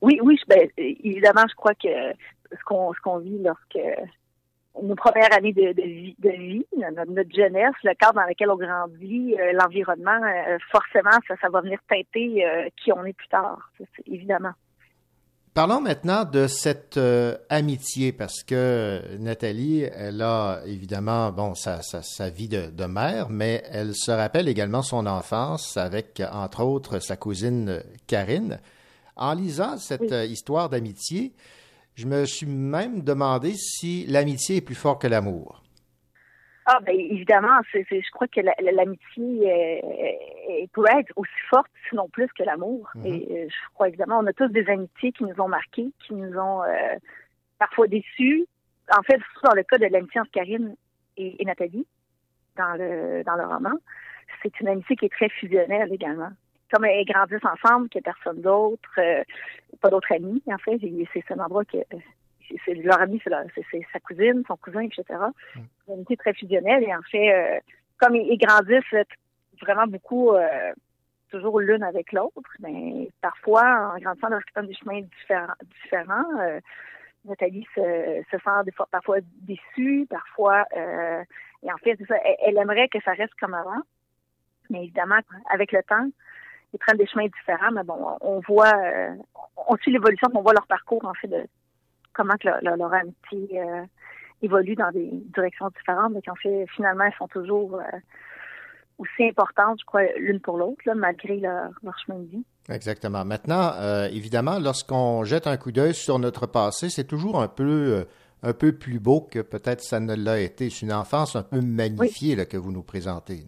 [0.00, 1.88] Oui, oui, ben, évidemment, je crois que
[2.50, 3.78] ce qu'on ce qu'on vit lorsque
[4.82, 8.50] nos premières années de, de vie, de vie notre, notre jeunesse, le cadre dans lequel
[8.50, 13.12] on grandit, euh, l'environnement, euh, forcément, ça, ça va venir teinter euh, qui on est
[13.12, 13.70] plus tard,
[14.06, 14.52] évidemment.
[15.54, 17.00] Parlons maintenant de cette
[17.48, 23.30] amitié, parce que Nathalie, elle a évidemment bon sa, sa, sa vie de, de mère,
[23.30, 28.60] mais elle se rappelle également son enfance avec, entre autres, sa cousine Karine.
[29.16, 31.32] En lisant cette histoire d'amitié,
[31.96, 35.62] je me suis même demandé si l'amitié est plus fort que l'amour.
[36.68, 42.08] Ah, ben évidemment, je crois que la- la- l'amitié euh, peut être aussi forte, sinon
[42.08, 42.90] plus que l'amour.
[43.04, 46.14] Et euh, je crois évidemment, on a tous des amitiés qui nous ont marqués, qui
[46.14, 46.96] nous ont euh,
[47.58, 48.46] parfois déçus.
[48.90, 50.74] En fait, surtout dans le cas de l'amitié entre Karine
[51.16, 51.86] et, et Nathalie,
[52.56, 53.76] dans le dans le roman,
[54.42, 56.30] c'est une amitié qui est très fusionnelle également.
[56.72, 59.22] Comme elles grandissent ensemble, qu'il n'y a personne d'autre, euh,
[59.80, 60.78] pas d'autres amis, en fait,
[61.12, 61.78] c'est un endroit que
[62.48, 65.04] c'est- c'est leur ami, c'est, sa cousine, son cousin, etc
[65.88, 67.60] une amitié très fusionnelle et en fait, euh,
[67.98, 69.04] comme ils, ils grandissent euh,
[69.60, 70.72] vraiment beaucoup euh,
[71.30, 76.60] toujours l'une avec l'autre, mais parfois, en grandissant dans des chemins différents, différents euh,
[77.24, 81.22] Nathalie se, se sent des fois, parfois déçue, parfois, euh,
[81.62, 83.80] et en fait, c'est ça, elle, elle aimerait que ça reste comme avant,
[84.70, 85.18] mais évidemment,
[85.50, 86.08] avec le temps,
[86.76, 89.14] ils prennent des chemins différents, mais bon, on voit, euh,
[89.68, 91.46] on suit l'évolution, on voit leur parcours, en fait, de
[92.12, 93.82] comment que leur, leur, leur amitié euh,
[94.42, 97.80] évoluent dans des directions différentes, mais qu'en fait, finalement, elles sont toujours
[98.98, 102.44] aussi importantes, je crois, l'une pour l'autre, malgré leur, leur, chemin de vie.
[102.68, 103.24] Exactement.
[103.24, 103.72] Maintenant,
[104.10, 108.06] évidemment, lorsqu'on jette un coup d'œil sur notre passé, c'est toujours un peu
[108.42, 110.70] un peu plus beau que peut-être ça ne l'a été.
[110.70, 113.44] C'est une enfance un peu magnifiée là, que vous nous présentez.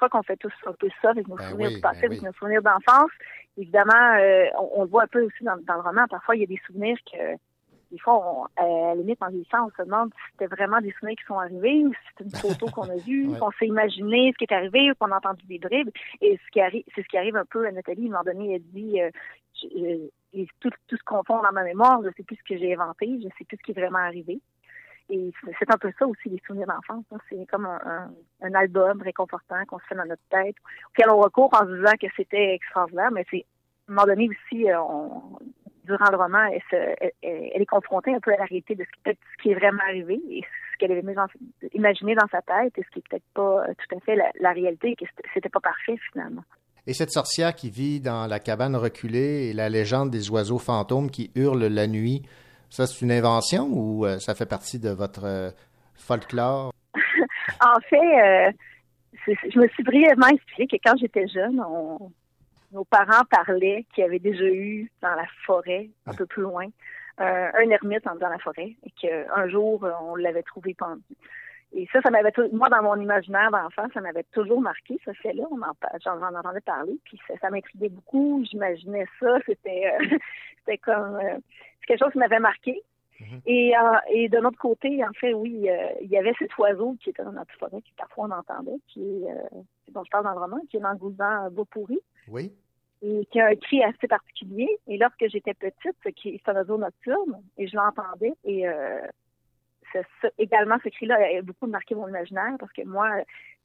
[0.00, 2.22] Crois qu'on fait tous un peu ça avec nos ben souvenirs du passé, ben avec
[2.22, 3.10] nos souvenirs d'enfance.
[3.56, 6.06] Évidemment, euh, on, le voit un peu aussi dans, le roman.
[6.08, 7.36] Parfois, il y a des souvenirs que,
[7.90, 11.16] des fois, à la limite, en vieillissant, on se demande si c'était vraiment des souvenirs
[11.16, 14.38] qui sont arrivés ou si c'est une photo qu'on a vue, qu'on s'est imaginé ce
[14.38, 15.92] qui est arrivé ou qu'on a entendu des dribbles.
[16.20, 18.04] Et ce qui arrive, c'est ce qui arrive un peu à Nathalie.
[18.04, 19.10] À un moment donné, elle dit, euh,
[20.60, 22.00] tout, tout se confond dans ma mémoire.
[22.02, 23.80] Je ne sais plus ce que j'ai inventé, je ne sais plus ce qui est
[23.80, 24.40] vraiment arrivé.
[25.10, 27.04] Et c'est un peu ça aussi, les souvenirs d'enfance.
[27.10, 27.18] Hein.
[27.28, 30.54] C'est comme un, album réconfortant qu'on se fait dans notre tête,
[30.90, 33.44] auquel on recourt en se disant que c'était extraordinaire, mais c'est
[33.88, 34.78] à un moment donné aussi, euh,
[35.84, 36.46] durant le roman,
[37.22, 39.12] elle, est confrontée un peu à la réalité de ce
[39.42, 41.04] qui, est vraiment arrivé et ce qu'elle avait
[41.74, 44.52] imaginé dans sa tête et ce qui est peut-être pas tout à fait la, la
[44.52, 45.04] réalité et que
[45.34, 46.44] c'était pas parfait finalement.
[46.86, 51.10] Et cette sorcière qui vit dans la cabane reculée et la légende des oiseaux fantômes
[51.10, 52.22] qui hurlent la nuit,
[52.70, 55.50] ça c'est une invention ou euh, ça fait partie de votre euh,
[55.96, 56.72] folklore?
[57.60, 58.52] en fait, euh,
[59.26, 61.56] je me suis brièvement inspirée que quand j'étais jeune,
[62.72, 66.66] nos parents parlaient qu'il y avait déjà eu dans la forêt, un peu plus loin,
[67.18, 71.02] un ermite dans la forêt et qu'un jour, on l'avait trouvé pendu.
[71.72, 75.44] Et ça, ça m'avait moi dans mon imaginaire d'enfant, ça m'avait toujours marqué ce fait-là.
[75.50, 75.72] On en,
[76.04, 78.44] j'en entendais parler, puis ça, ça m'intriguait beaucoup.
[78.50, 80.16] J'imaginais ça, c'était euh,
[80.58, 81.38] c'était comme euh,
[81.80, 82.82] c'est quelque chose qui m'avait marqué.
[83.20, 83.40] Mm-hmm.
[83.46, 85.68] Et, euh, et de l'autre côté, en fait, oui,
[86.00, 89.24] il y avait cet oiseau qui était dans notre forêt, qui parfois on entendait, qui
[89.88, 92.00] dont je parle dans le roman, qui est l'angousin beau pourri.
[92.28, 92.52] Oui.
[93.02, 94.68] Et qui a un cri assez particulier.
[94.86, 98.66] Et lorsque j'étais petite, c'est un oiseau nocturne, et je l'entendais, et
[100.38, 103.10] également, ce cri-là a beaucoup marqué mon imaginaire parce que moi,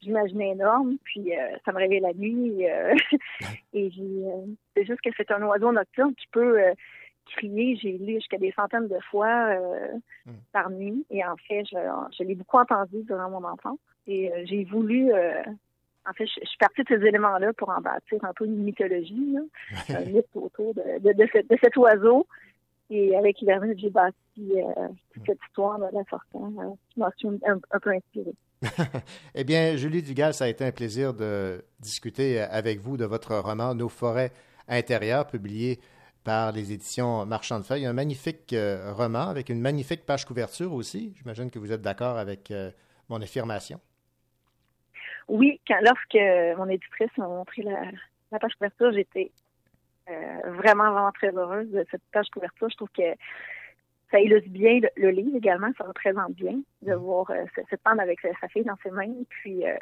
[0.00, 2.68] j'imaginais énorme, puis euh, ça me réveillait la nuit.
[2.68, 2.94] Euh,
[3.72, 6.60] et euh, c'est juste que c'est un oiseau nocturne qui peut
[7.34, 9.56] crier, j'ai lu jusqu'à des centaines de fois
[10.26, 10.32] hmm.
[10.52, 11.04] par nuit.
[11.10, 13.78] Et en fait, je, l'ai beaucoup entendu durant mon enfance.
[14.06, 15.12] Et j'ai voulu
[16.08, 19.36] en fait, je, suis partie de ces éléments-là pour en bâtir un peu une mythologie,
[19.88, 22.26] un mythe autour de, de, cet oiseau
[22.90, 24.88] et avec Hivernal, j'ai bâti euh,
[25.26, 26.52] cette histoire de la sortant.
[26.58, 28.34] Euh, je m'en suis un, peu inspirée.
[29.34, 33.36] eh bien, Julie Dugal, ça a été un plaisir de discuter avec vous de votre
[33.36, 34.30] roman Nos forêts
[34.68, 35.80] intérieures, publié
[36.24, 37.86] par les éditions Marchand de Feuilles.
[37.86, 41.12] Un magnifique euh, roman avec une magnifique page couverture aussi.
[41.16, 42.52] J'imagine que vous êtes d'accord avec
[43.08, 43.80] mon affirmation.
[45.28, 47.82] Oui, quand, lorsque mon éditrice m'a montré la,
[48.30, 49.32] la page couverture, j'étais
[50.10, 52.68] euh, vraiment, vraiment très heureuse de cette page couverture.
[52.70, 53.14] Je trouve que
[54.10, 56.98] ça illustre bien le, livre également, ça représente bien de mm.
[56.98, 59.12] voir euh, cette femme avec sa, fille dans ses mains.
[59.28, 59.76] Puis euh,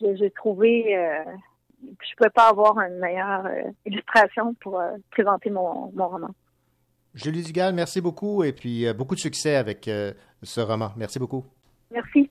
[0.00, 3.48] j'ai trouvé, je ne pouvais pas avoir une meilleure
[3.86, 6.30] illustration pour présenter mon, mon, roman.
[7.14, 10.90] Julie Dugal, merci beaucoup et puis beaucoup de succès avec ce roman.
[10.96, 11.44] Merci beaucoup.
[11.92, 12.28] Merci.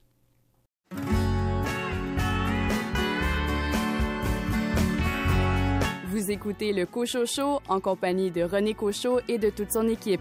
[6.14, 10.20] Vous écoutez le Cochot Show en compagnie de René Cochot et de toute son équipe.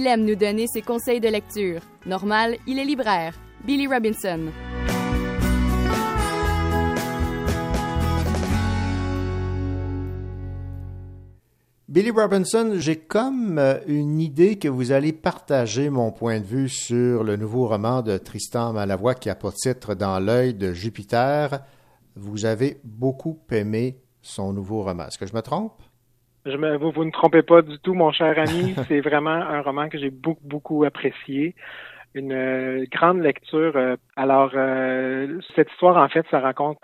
[0.00, 1.80] Il aime nous donner ses conseils de lecture.
[2.06, 3.34] Normal, il est libraire.
[3.64, 4.52] Billy Robinson.
[11.88, 16.68] Billy Robinson, j'ai comme euh, une idée que vous allez partager mon point de vue
[16.68, 21.58] sur le nouveau roman de Tristan Malavoie qui a pour titre Dans l'œil de Jupiter.
[22.14, 25.08] Vous avez beaucoup aimé son nouveau roman.
[25.08, 25.82] Est-ce que je me trompe?
[26.50, 28.74] Je me, vous, vous ne trompez pas du tout, mon cher ami.
[28.88, 31.54] C'est vraiment un roman que j'ai beaucoup, beaucoup apprécié
[32.14, 33.76] une euh, grande lecture.
[33.76, 36.78] Euh, alors, euh, cette histoire, en fait, ça raconte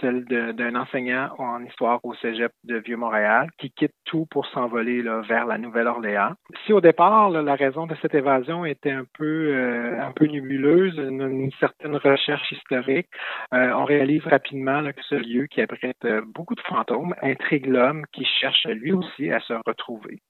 [0.00, 5.46] celle d'un enseignant en histoire au Cégep de Vieux-Montréal qui quitte tout pour s'envoler vers
[5.46, 6.34] la Nouvelle-Orléans.
[6.64, 9.54] Si au départ, la raison de cette évasion était un peu
[10.00, 13.08] un peu nébuleuse, une, certaine recherche historique,
[13.52, 18.66] on réalise rapidement que ce lieu qui abrite beaucoup de fantômes intrigue l'homme qui cherche
[18.66, 20.20] lui aussi à se retrouver.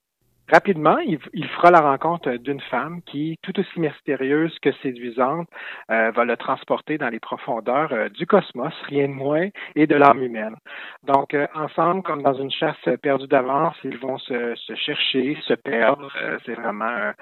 [0.51, 1.19] Rapidement, il,
[1.49, 5.49] fera la rencontre d'une femme qui, tout aussi mystérieuse que séduisante,
[5.91, 9.95] euh, va le transporter dans les profondeurs euh, du cosmos, rien de moins, et de
[9.95, 10.57] l'âme humaine.
[11.05, 15.55] Donc, euh, ensemble, comme dans une chasse perdue d'avance, ils vont se, se chercher, se
[15.55, 16.11] perdre.
[16.45, 17.13] c'est vraiment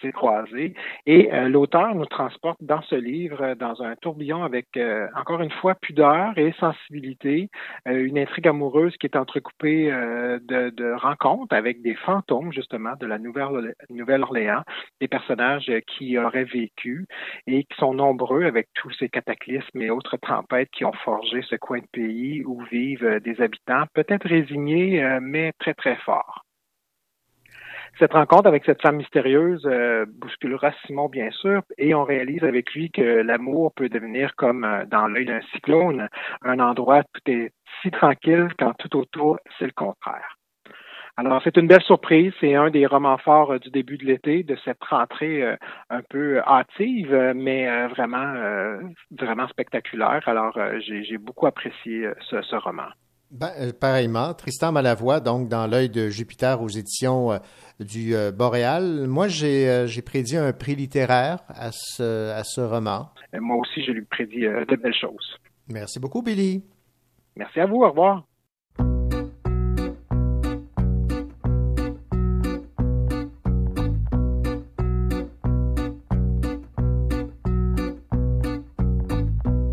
[0.00, 0.74] s'est croisé.
[1.06, 5.40] Et euh, l'auteur nous transporte dans ce livre euh, dans un tourbillon avec, euh, encore
[5.40, 7.48] une fois, pudeur et sensibilité,
[7.86, 13.18] une intrigue amoureuse qui est entrecoupée de, de, rencontres avec des fantômes, justement, de la
[13.18, 14.62] Nouvelle-Orléans,
[15.00, 17.06] des personnages qui auraient vécu
[17.46, 21.56] et qui sont nombreux avec tous ces cataclysmes et autres tempêtes qui ont forgé ce
[21.56, 26.45] coin de pays où vivent des habitants, peut-être résignés, mais très, très forts.
[27.98, 32.74] Cette rencontre avec cette femme mystérieuse euh, bousculera Simon, bien sûr, et on réalise avec
[32.74, 36.10] lui que l'amour peut devenir comme euh, dans l'œil d'un cyclone,
[36.42, 40.36] un endroit tout est si tranquille quand tout autour, c'est le contraire.
[41.16, 42.34] Alors, c'est une belle surprise.
[42.38, 45.56] C'est un des romans forts euh, du début de l'été, de cette rentrée
[45.88, 48.34] un peu hâtive, mais vraiment,
[49.10, 50.20] vraiment spectaculaire.
[50.26, 52.88] Alors, j'ai beaucoup apprécié ce, roman.
[53.30, 57.38] Ben, pareillement, Tristan Malavoie, donc dans l'œil de Jupiter aux éditions
[57.80, 59.06] du euh, Boréal.
[59.06, 63.10] Moi, euh, j'ai prédit un prix littéraire à ce, à ce roman.
[63.38, 65.38] Moi aussi, je lui prédis euh, de belles choses.
[65.68, 66.64] Merci beaucoup, Billy.
[67.36, 67.82] Merci à vous.
[67.82, 68.24] Au revoir.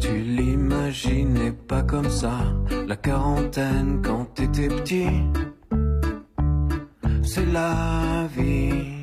[0.01, 2.39] Tu l'imaginais pas comme ça,
[2.87, 5.07] la quarantaine quand t'étais petit
[7.33, 9.01] c'est la vie.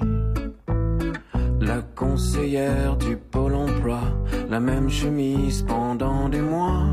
[1.60, 4.02] La conseillère du pôle emploi,
[4.48, 6.86] la même chemise pendant des mois.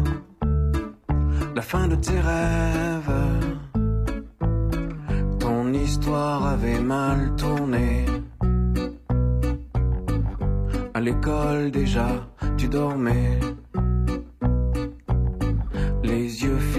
[1.56, 3.20] La fin de tes rêves,
[5.40, 8.06] ton histoire avait mal tourné.
[10.94, 12.08] À l'école déjà,
[12.58, 13.40] tu dormais.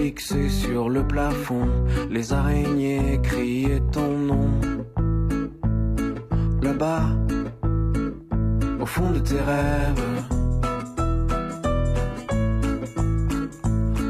[0.09, 1.69] Fixés sur le plafond,
[2.09, 4.49] les araignées criaient ton nom.
[6.63, 7.03] Là-bas,
[8.81, 10.05] au fond de tes rêves,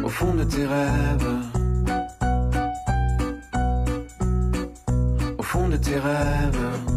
[0.06, 1.32] au fond de tes rêves,
[5.38, 6.89] au fond de tes rêves,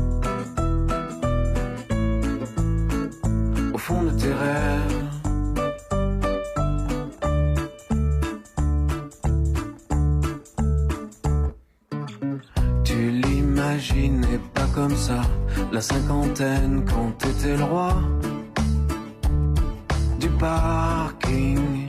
[15.83, 17.95] cinquantaine quand t'étais le roi
[20.21, 21.89] du parking.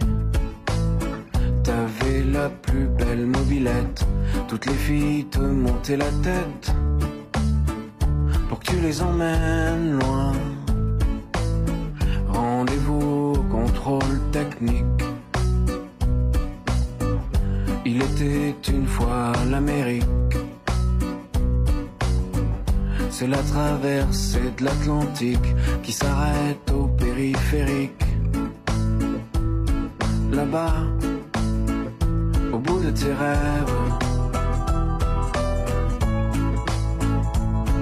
[1.63, 4.05] T'avais la plus belle mobilette,
[4.47, 6.73] toutes les filles te montaient la tête
[8.49, 10.33] pour que tu les emmènes loin.
[12.29, 14.92] Rendez-vous au contrôle technique.
[23.53, 25.49] Traversée de l'Atlantique
[25.83, 28.03] qui s'arrête au périphérique.
[30.31, 30.73] Là-bas,
[32.51, 33.75] au bout de tes rêves.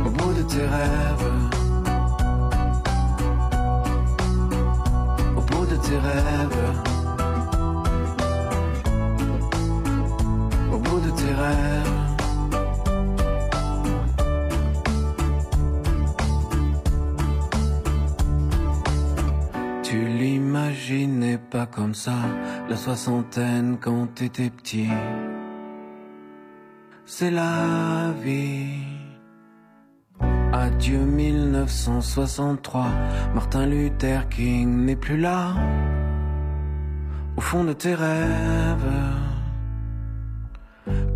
[0.06, 1.41] Au bout de tes rêves.
[21.72, 22.16] Comme ça
[22.70, 24.90] la soixantaine quand t'étais petit.
[27.06, 28.84] C'est la vie.
[30.54, 32.86] Adieu 1963,
[33.34, 35.56] Martin Luther King n'est plus là.
[37.38, 38.94] Au fond de tes rêves,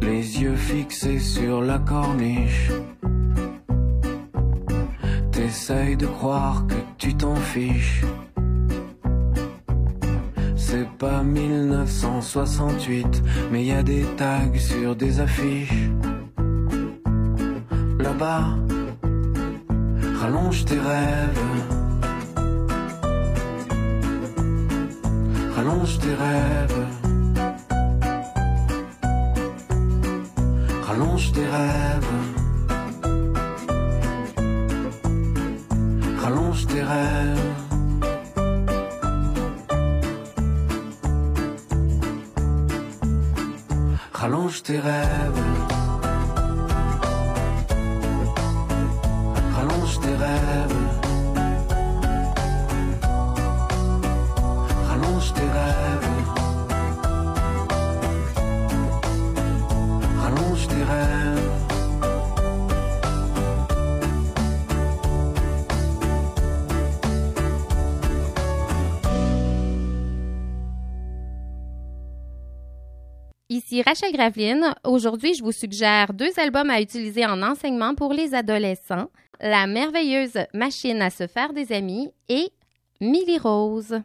[0.01, 2.71] les yeux fixés sur la corniche.
[5.31, 8.03] T'essayes de croire que tu t'en fiches.
[10.67, 13.21] C'est pas 1968,
[13.51, 15.91] mais y a des tags sur des affiches.
[17.99, 18.57] Là-bas,
[20.19, 21.39] rallonge tes rêves.
[25.55, 26.87] Rallonge tes rêves.
[30.81, 32.11] Rallonge tes rêves.
[36.17, 37.44] Rallonge tes rêves.
[44.65, 45.64] Tes rêves.
[73.85, 74.73] Rachel Graveline.
[74.83, 79.11] Aujourd'hui, je vous suggère deux albums à utiliser en enseignement pour les adolescents.
[79.39, 82.49] La merveilleuse machine à se faire des amis et
[82.99, 84.01] Millie Rose.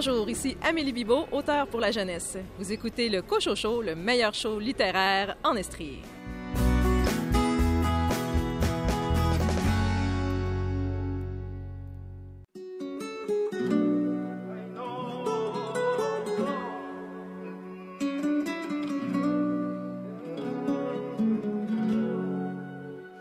[0.00, 2.38] Bonjour, ici Amélie Bibot, auteure pour la jeunesse.
[2.56, 5.98] Vous écoutez le Cocho Show, le meilleur show littéraire en Estrie.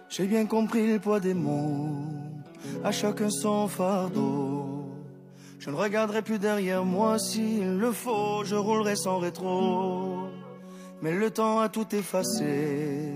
[0.10, 2.06] J'ai bien compris le poids des mots,
[2.84, 4.47] à chacun son fardeau.
[5.60, 10.30] Je ne regarderai plus derrière moi s'il le faut, je roulerai sans rétro.
[11.02, 13.12] Mais le temps a tout effacé,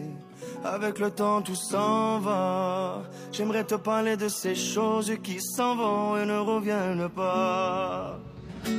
[0.63, 3.03] avec le temps tout s'en va.
[3.31, 8.19] J'aimerais te parler de ces choses qui s'en vont et ne reviennent pas.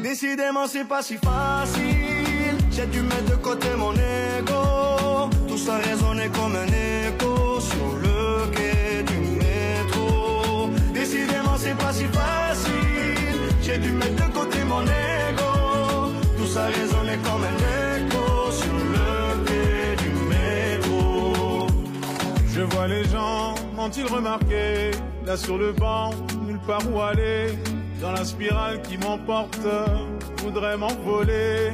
[0.02, 2.56] Décidément, c'est pas si facile.
[2.70, 5.30] J'ai dû mettre de côté mon ego.
[5.48, 10.68] Tout ça résonnait comme un écho sur le quai du métro.
[10.94, 12.41] Décidément, c'est pas si facile.
[13.72, 16.12] J'ai dû mettre de côté mon ego.
[16.36, 17.56] Tout ça résonnait comme un
[17.96, 21.66] écho sur le quai du métro.
[22.48, 24.90] Je vois les gens, m'ont-ils remarqué?
[25.24, 26.10] Là sur le banc,
[26.46, 27.56] nulle part où aller.
[28.02, 29.66] Dans la spirale qui m'emporte,
[30.42, 31.72] voudrait m'envoler.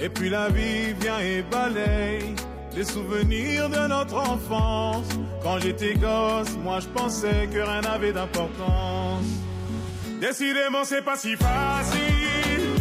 [0.00, 2.34] Et puis la vie vient et balaye
[2.76, 5.08] Les souvenirs de notre enfance.
[5.42, 9.46] Quand j'étais gosse, moi je pensais que rien n'avait d'importance
[10.20, 12.00] Décidément c'est pas si facile.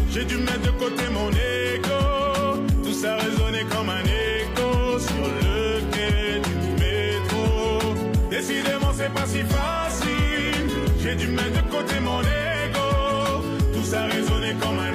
[0.10, 5.82] J'ai dû mettre de côté mon ego Tout ça résonnait comme un écho Sur le
[5.92, 7.94] quai du métro.
[8.30, 10.70] Décidément c'est pas si facile.
[11.04, 13.44] J'ai dû mettre de côté mon ego.
[13.74, 14.95] Tout ça résonnait comme un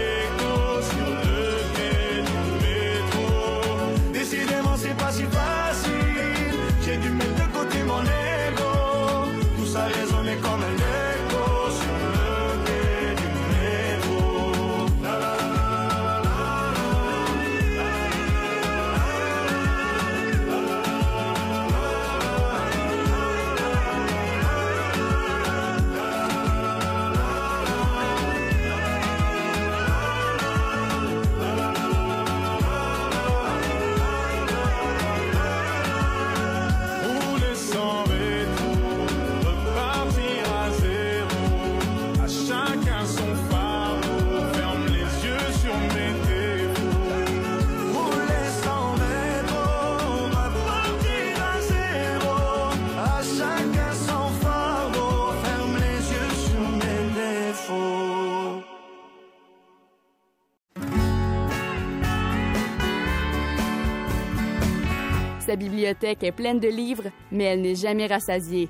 [65.51, 68.69] Sa bibliothèque est pleine de livres, mais elle n'est jamais rassasiée.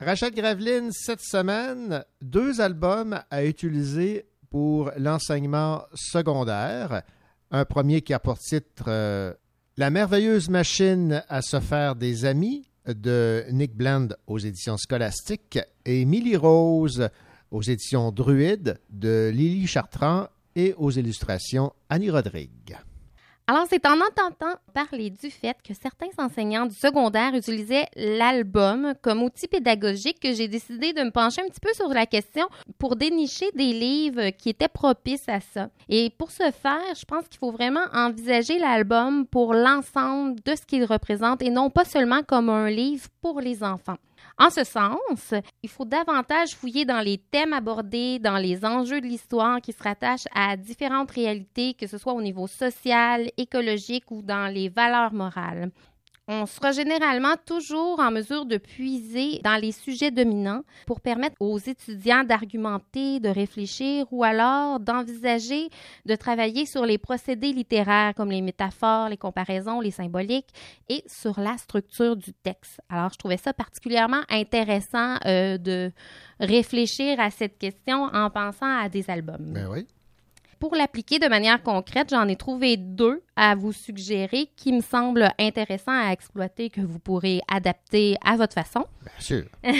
[0.00, 7.02] Rachel Graveline, cette semaine, deux albums à utiliser pour l'enseignement secondaire.
[7.50, 9.34] Un premier qui a pour titre euh,
[9.76, 16.06] La merveilleuse machine à se faire des amis de Nick Bland aux éditions scolastiques et
[16.06, 17.10] Millie Rose
[17.50, 22.76] aux éditions Druide de Lily Chartrand et aux illustrations Annie Rodrigue.
[23.48, 29.22] Alors, c'est en entendant parler du fait que certains enseignants du secondaire utilisaient l'album comme
[29.22, 32.96] outil pédagogique que j'ai décidé de me pencher un petit peu sur la question pour
[32.96, 35.68] dénicher des livres qui étaient propices à ça.
[35.88, 40.66] Et pour ce faire, je pense qu'il faut vraiment envisager l'album pour l'ensemble de ce
[40.66, 43.98] qu'il représente et non pas seulement comme un livre pour les enfants.
[44.38, 45.32] En ce sens,
[45.62, 49.82] il faut davantage fouiller dans les thèmes abordés, dans les enjeux de l'histoire qui se
[49.82, 55.14] rattachent à différentes réalités, que ce soit au niveau social, écologique ou dans les valeurs
[55.14, 55.70] morales.
[56.28, 61.58] On sera généralement toujours en mesure de puiser dans les sujets dominants pour permettre aux
[61.58, 65.68] étudiants d'argumenter, de réfléchir ou alors d'envisager
[66.04, 70.50] de travailler sur les procédés littéraires comme les métaphores, les comparaisons, les symboliques
[70.88, 72.80] et sur la structure du texte.
[72.88, 75.92] Alors, je trouvais ça particulièrement intéressant euh, de
[76.40, 79.52] réfléchir à cette question en pensant à des albums.
[79.52, 79.86] Ben oui.
[80.58, 85.30] Pour l'appliquer de manière concrète, j'en ai trouvé deux à vous suggérer qui me semblent
[85.38, 88.86] intéressants à exploiter, que vous pourrez adapter à votre façon.
[89.02, 89.44] Bien sûr.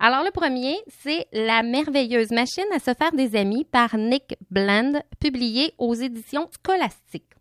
[0.00, 5.00] Alors, le premier, c'est La merveilleuse machine à se faire des amis par Nick Bland,
[5.20, 7.32] publié aux éditions scolastiques.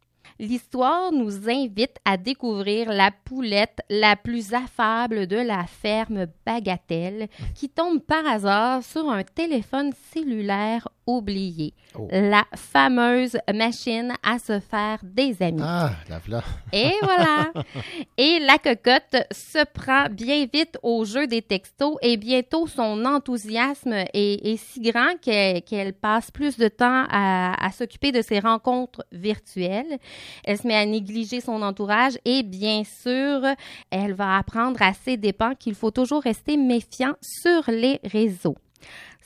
[0.42, 7.70] L'histoire nous invite à découvrir la poulette la plus affable de la ferme Bagatelle qui
[7.70, 11.74] tombe par hasard sur un téléphone cellulaire oublié.
[11.98, 12.08] Oh.
[12.12, 15.62] La fameuse machine à se faire des amis.
[15.64, 16.44] Ah, la voilà.
[16.72, 17.52] Et voilà.
[18.18, 23.94] Et la cocotte se prend bien vite au jeu des textos et bientôt son enthousiasme
[24.14, 28.40] est, est si grand qu'elle qu'elle passe plus de temps à, à s'occuper de ses
[28.40, 29.98] rencontres virtuelles.
[30.44, 33.42] Elle se met à négliger son entourage et bien sûr,
[33.90, 38.56] elle va apprendre à ses dépens qu'il faut toujours rester méfiant sur les réseaux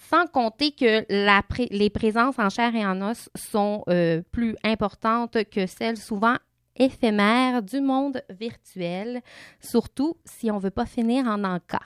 [0.10, 4.56] sans compter que la pré- les présences en chair et en os sont euh, plus
[4.64, 6.38] importantes que celles souvent
[6.78, 9.22] éphémères du monde virtuel,
[9.62, 11.80] surtout si on ne veut pas finir en encas.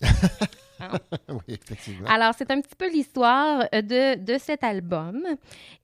[1.28, 2.08] oui, effectivement.
[2.08, 5.22] Alors, c'est un petit peu l'histoire de, de cet album.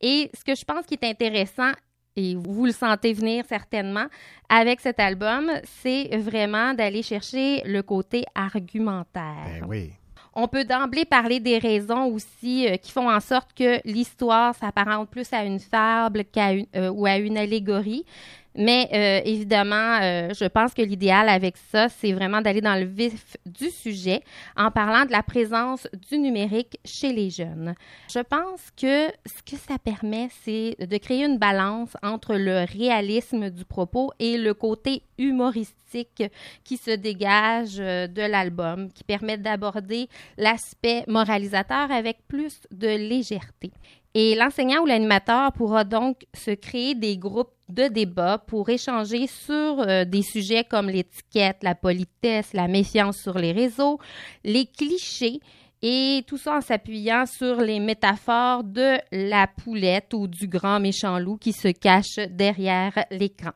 [0.00, 1.72] Et ce que je pense qui est intéressant,
[2.16, 4.06] et vous le sentez venir certainement,
[4.48, 5.50] avec cet album,
[5.82, 9.60] c'est vraiment d'aller chercher le côté argumentaire.
[9.60, 9.92] Ben oui.
[10.34, 15.10] On peut d'emblée parler des raisons aussi euh, qui font en sorte que l'histoire s'apparente
[15.10, 18.06] plus à une fable qu'à euh, ou à une allégorie.
[18.54, 22.84] Mais euh, évidemment, euh, je pense que l'idéal avec ça, c'est vraiment d'aller dans le
[22.84, 24.22] vif du sujet
[24.56, 27.74] en parlant de la présence du numérique chez les jeunes.
[28.12, 33.48] Je pense que ce que ça permet, c'est de créer une balance entre le réalisme
[33.50, 36.22] du propos et le côté humoristique
[36.64, 43.72] qui se dégage euh, de l'album, qui permet d'aborder l'aspect moralisateur avec plus de légèreté.
[44.14, 49.80] Et l'enseignant ou l'animateur pourra donc se créer des groupes de débat pour échanger sur
[49.80, 53.98] euh, des sujets comme l'étiquette, la politesse, la méfiance sur les réseaux,
[54.44, 55.40] les clichés
[55.82, 61.18] et tout ça en s'appuyant sur les métaphores de la poulette ou du grand méchant
[61.18, 63.52] loup qui se cache derrière l'écran.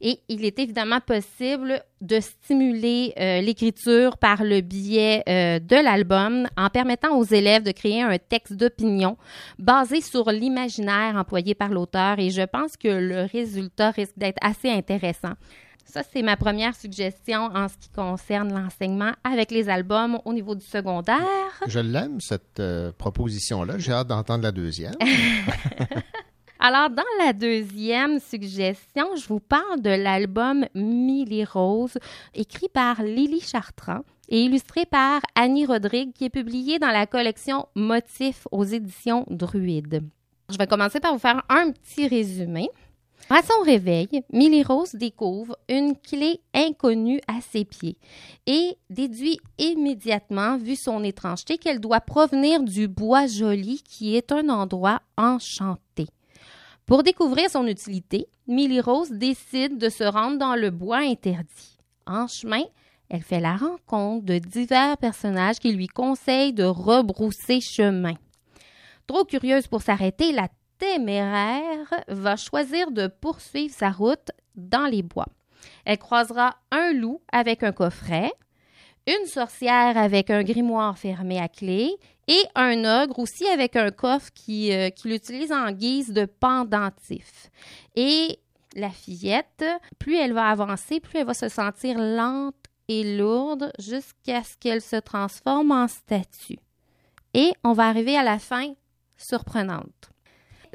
[0.00, 6.46] Et il est évidemment possible de stimuler euh, l'écriture par le biais euh, de l'album
[6.56, 9.16] en permettant aux élèves de créer un texte d'opinion
[9.58, 14.70] basé sur l'imaginaire employé par l'auteur et je pense que le résultat risque d'être assez
[14.70, 15.32] intéressant.
[15.84, 20.54] Ça, c'est ma première suggestion en ce qui concerne l'enseignement avec les albums au niveau
[20.54, 21.16] du secondaire.
[21.66, 23.78] Je l'aime, cette euh, proposition-là.
[23.78, 24.92] J'ai hâte d'entendre la deuxième.
[26.60, 31.96] Alors, dans la deuxième suggestion, je vous parle de l'album Millie Rose,
[32.34, 37.68] écrit par Lily Chartrand et illustré par Annie Rodrigue, qui est publié dans la collection
[37.76, 40.02] Motifs aux éditions Druide.
[40.50, 42.68] Je vais commencer par vous faire un petit résumé.
[43.30, 47.98] À son réveil, Millie Rose découvre une clé inconnue à ses pieds
[48.46, 54.48] et déduit immédiatement, vu son étrangeté, qu'elle doit provenir du bois joli qui est un
[54.48, 56.06] endroit enchanté.
[56.88, 61.76] Pour découvrir son utilité, Millie Rose décide de se rendre dans le bois interdit.
[62.06, 62.62] En chemin,
[63.10, 68.14] elle fait la rencontre de divers personnages qui lui conseillent de rebrousser chemin.
[69.06, 70.48] Trop curieuse pour s'arrêter, la
[70.78, 75.28] téméraire va choisir de poursuivre sa route dans les bois.
[75.84, 78.32] Elle croisera un loup avec un coffret,
[79.08, 84.30] une sorcière avec un grimoire fermé à clé et un ogre aussi avec un coffre
[84.34, 87.50] qui, euh, qui l'utilise en guise de pendentif.
[87.96, 88.38] Et
[88.76, 89.64] la fillette,
[89.98, 92.54] plus elle va avancer, plus elle va se sentir lente
[92.88, 96.58] et lourde jusqu'à ce qu'elle se transforme en statue.
[97.32, 98.74] Et on va arriver à la fin
[99.16, 100.10] surprenante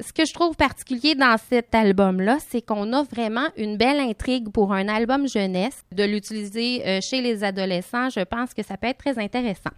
[0.00, 4.50] ce que je trouve particulier dans cet album-là, c'est qu'on a vraiment une belle intrigue
[4.50, 5.82] pour un album jeunesse.
[5.92, 9.70] De l'utiliser euh, chez les adolescents, je pense que ça peut être très intéressant.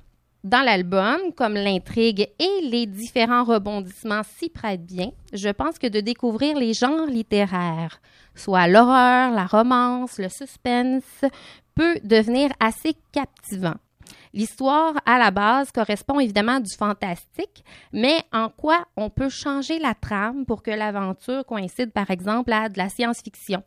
[0.44, 6.00] Dans l'album, comme l'intrigue et les différents rebondissements s'y prêtent bien, je pense que de
[6.00, 8.00] découvrir les genres littéraires,
[8.34, 11.24] soit l'horreur, la romance, le suspense,
[11.74, 13.74] peut devenir assez captivant.
[14.36, 17.64] L'histoire, à la base, correspond évidemment du fantastique,
[17.94, 22.68] mais en quoi on peut changer la trame pour que l'aventure coïncide, par exemple, à
[22.68, 23.62] de la science-fiction?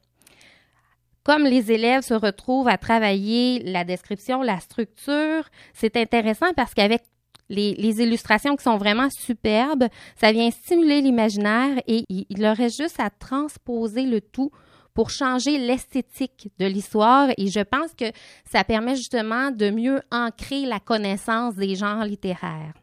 [1.24, 7.02] Comme les élèves se retrouvent à travailler la description, la structure, c'est intéressant parce qu'avec
[7.50, 9.88] les, les, illustrations qui sont vraiment superbes,
[10.22, 14.52] ça vient stimuler l'imaginaire et il leur reste juste à transposer le tout
[15.00, 18.12] pour changer l'esthétique de l'histoire et je pense que
[18.44, 22.74] ça permet justement de mieux ancrer la connaissance des genres littéraires.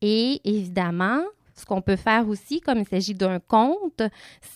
[0.00, 1.20] Et évidemment,
[1.58, 4.02] ce qu'on peut faire aussi, comme il s'agit d'un conte,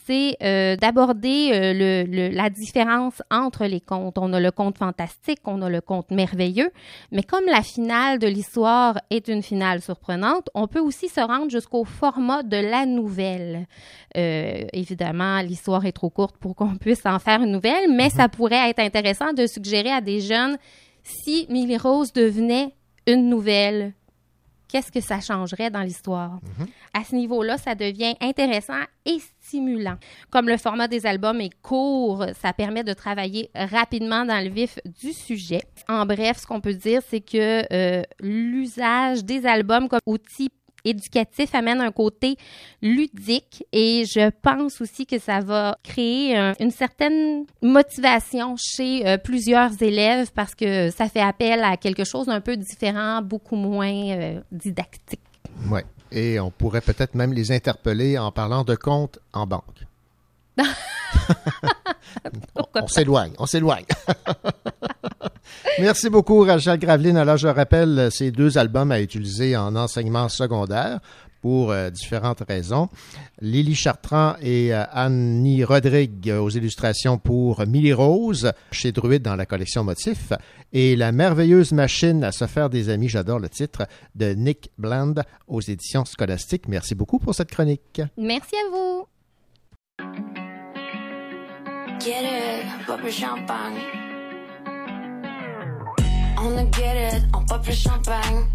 [0.06, 4.18] c'est euh, d'aborder euh, le, le, la différence entre les contes.
[4.18, 6.70] On a le conte fantastique, on a le conte merveilleux,
[7.10, 11.50] mais comme la finale de l'histoire est une finale surprenante, on peut aussi se rendre
[11.50, 13.66] jusqu'au format de la nouvelle.
[14.16, 18.28] Euh, évidemment, l'histoire est trop courte pour qu'on puisse en faire une nouvelle, mais ça
[18.28, 20.56] pourrait être intéressant de suggérer à des jeunes
[21.02, 22.74] si Millie Rose devenait
[23.06, 23.92] une nouvelle
[24.73, 26.40] qu'est-ce que ça changerait dans l'histoire.
[26.59, 26.66] Mhm.
[26.94, 29.97] À ce niveau-là, ça devient intéressant et stimulant.
[30.31, 34.78] Comme le format des albums est court, ça permet de travailler rapidement dans le vif
[35.03, 35.62] du sujet.
[35.89, 40.49] En bref, ce qu'on peut dire, c'est que euh, l'usage des albums comme outil
[40.84, 42.36] éducatif amène un côté
[42.80, 49.18] ludique et je pense aussi que ça va créer un, une certaine motivation chez euh,
[49.18, 53.92] plusieurs élèves parce que ça fait appel à quelque chose d'un peu différent, beaucoup moins
[53.92, 55.20] euh, didactique.
[55.70, 55.80] Oui.
[56.10, 59.86] Et on pourrait peut-être même les interpeller en parlant de compte en banque.
[62.74, 63.86] on s'éloigne, on s'éloigne.
[65.78, 67.16] Merci beaucoup, Rachel Graveline.
[67.16, 71.01] Alors, je rappelle ces deux albums à utiliser en enseignement secondaire
[71.43, 72.89] pour euh, différentes raisons.
[73.40, 79.44] Lily Chartrand et euh, Annie Rodrigue aux illustrations pour Millie Rose chez Druide dans la
[79.44, 80.32] collection Motif
[80.73, 83.82] et La merveilleuse machine à se faire des amis, j'adore le titre,
[84.14, 85.14] de Nick Bland
[85.48, 86.69] aux éditions scolastiques.
[86.69, 88.01] Merci beaucoup pour cette chronique.
[88.16, 89.06] Merci à vous.
[92.01, 92.62] Get it.
[96.44, 98.47] On a get it, on pop le champagne.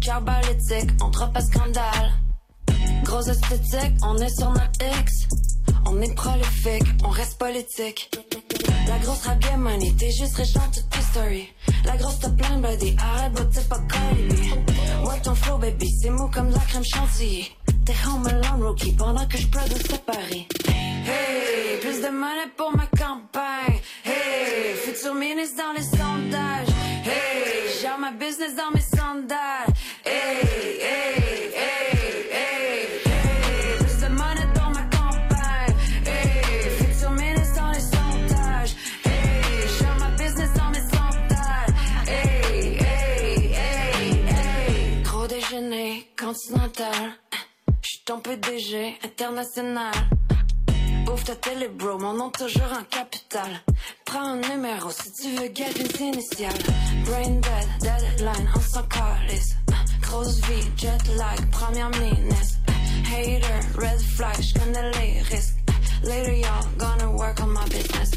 [0.00, 2.12] Cœur balistique, on drop à scandale.
[3.04, 5.28] Grosse esthétique, on est sur notre X.
[5.86, 8.10] On est prolifique, on reste politique.
[8.88, 10.92] La grosse game money, t'es juste riche dans toute.
[11.84, 13.80] La grosse t'as plein body, arrête, but t'es pas.
[15.04, 17.50] Ouais, ton flow, baby, c'est mou comme la crème chantilly.
[17.84, 20.48] T'es home alone, rookie, pendant que je produis à Paris.
[20.68, 23.78] Hey, plus de money pour ma campagne.
[24.04, 26.71] Hey, futur ministre dans les sondages.
[27.04, 29.66] Hey, j'ai ma business dans mes sandales.
[30.04, 30.12] Hey,
[30.80, 32.86] hey, hey, hey, hey.
[33.80, 35.74] Plus de money dans ma campagne.
[36.06, 38.76] Hey, futur ministre dans les sondages.
[39.04, 40.78] J'ai ma business dans mes
[42.08, 42.78] hey.
[45.02, 47.18] Gros déjeuner continental.
[47.82, 49.92] J'suis ton PDG international.
[51.10, 53.62] Ouvre ta télé, bro, mon nom toujours en capital.
[54.04, 56.52] Prends un numéro si tu veux get une initiale.
[57.04, 59.56] Brain dead, deadline, on s'en calisse.
[60.00, 62.58] Grosse vie, jet lag, première ministre.
[63.06, 63.42] Hater,
[63.78, 65.56] red flag, j'connais les risques.
[66.04, 68.12] Later, y'all gonna work on my business.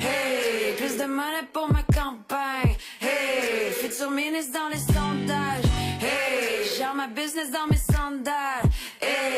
[0.00, 2.76] Hey, plus de money pour ma campagne.
[3.00, 5.64] Hey, futur ministre dans les sondages.
[6.00, 8.68] Hey, j'ai ma business dans mes sandales.
[9.00, 9.37] Hey, hey,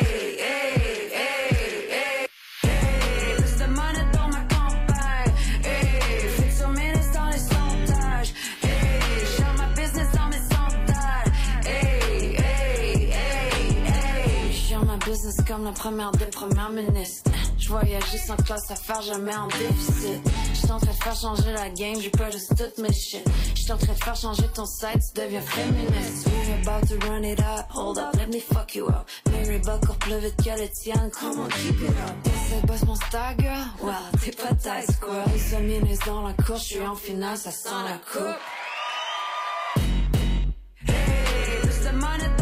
[15.51, 17.29] comme la première des premières ministres.
[17.59, 20.23] Je voyage juste en classe à faire jamais en déficit.
[20.55, 23.29] J'suis en train de faire changer la game, j'ai peur de toutes mes shit.
[23.57, 26.29] J'suis en train de faire changer ton site, tu deviens féministe.
[26.29, 29.09] We're about to run it up, hold up, let me fuck you up.
[29.33, 32.23] Mary Buck plus vite que le tien, come on, keep it up.
[32.23, 35.27] T'essaies boss mon star girl, well, t'es pas taille square.
[35.33, 38.39] Les féministes dans la course, j'suis en finale, ça sent la coupe.
[40.87, 42.40] Hey, plus de money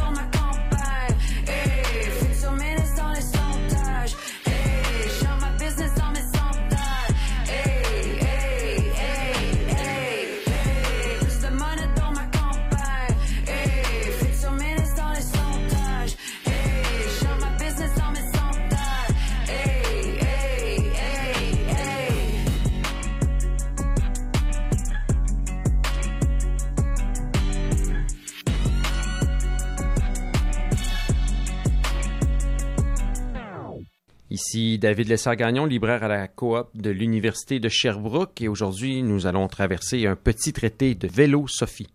[34.39, 39.49] Ici David Lessard-Gagnon, libraire à la coop de l'Université de Sherbrooke et aujourd'hui nous allons
[39.49, 41.89] traverser un petit traité de vélo Sophie.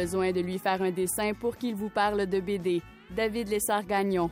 [0.00, 2.82] Besoin de lui faire un dessin pour qu'il vous parle de BD.
[3.16, 4.30] David Lessard-Gagnon.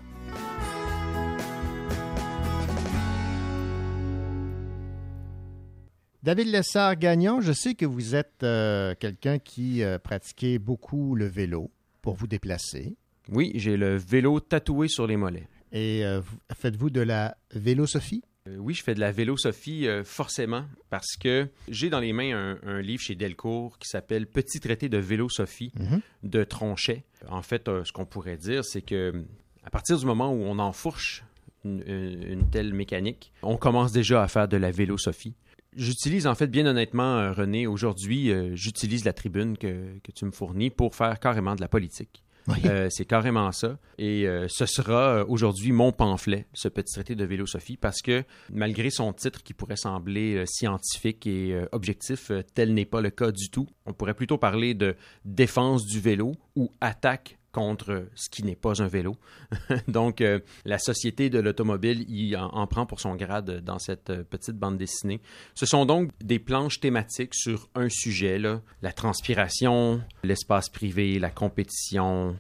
[6.23, 11.71] David Lessard-Gagnon, je sais que vous êtes euh, quelqu'un qui euh, pratiquait beaucoup le vélo
[12.03, 12.97] pour vous déplacer.
[13.31, 15.49] Oui, j'ai le vélo tatoué sur les mollets.
[15.73, 18.23] Et euh, vous- faites-vous de la vélosophie?
[18.49, 22.37] Euh, oui, je fais de la vélosophie euh, forcément parce que j'ai dans les mains
[22.37, 26.01] un, un livre chez Delcourt qui s'appelle Petit traité de vélosophie Mhm.
[26.23, 27.05] de Tronchet.
[27.29, 29.25] En fait, euh, ce qu'on pourrait dire, c'est que
[29.65, 31.25] à partir du moment où on enfourche
[31.65, 35.35] une, une- telle mécanique, on commence déjà à faire de la vélosophie.
[35.77, 40.25] J'utilise en fait, bien honnêtement, euh, René, aujourd'hui, euh, j'utilise la tribune que, que tu
[40.25, 42.23] me fournis pour faire carrément de la politique.
[42.65, 43.79] Euh, c'est carrément ça.
[43.99, 48.25] Et euh, ce sera euh, aujourd'hui mon pamphlet, ce petit traité de vélosophie, parce que
[48.51, 53.51] malgré son titre qui pourrait sembler scientifique et objectif, tel n'est pas le cas du
[53.51, 53.67] tout.
[53.85, 58.83] On pourrait plutôt parler de défense du vélo ou attaque contre ce qui n'est pas
[58.83, 59.17] un vélo.
[59.89, 64.11] Donc, euh, la société de l'automobile y en, en prend pour son grade dans cette
[64.11, 65.23] euh, petite bande dessinée.
[65.55, 68.39] Ce sont donc des planches thématiques sur un sujet,
[68.83, 72.39] la transpiration, l'espace privé, la compétition,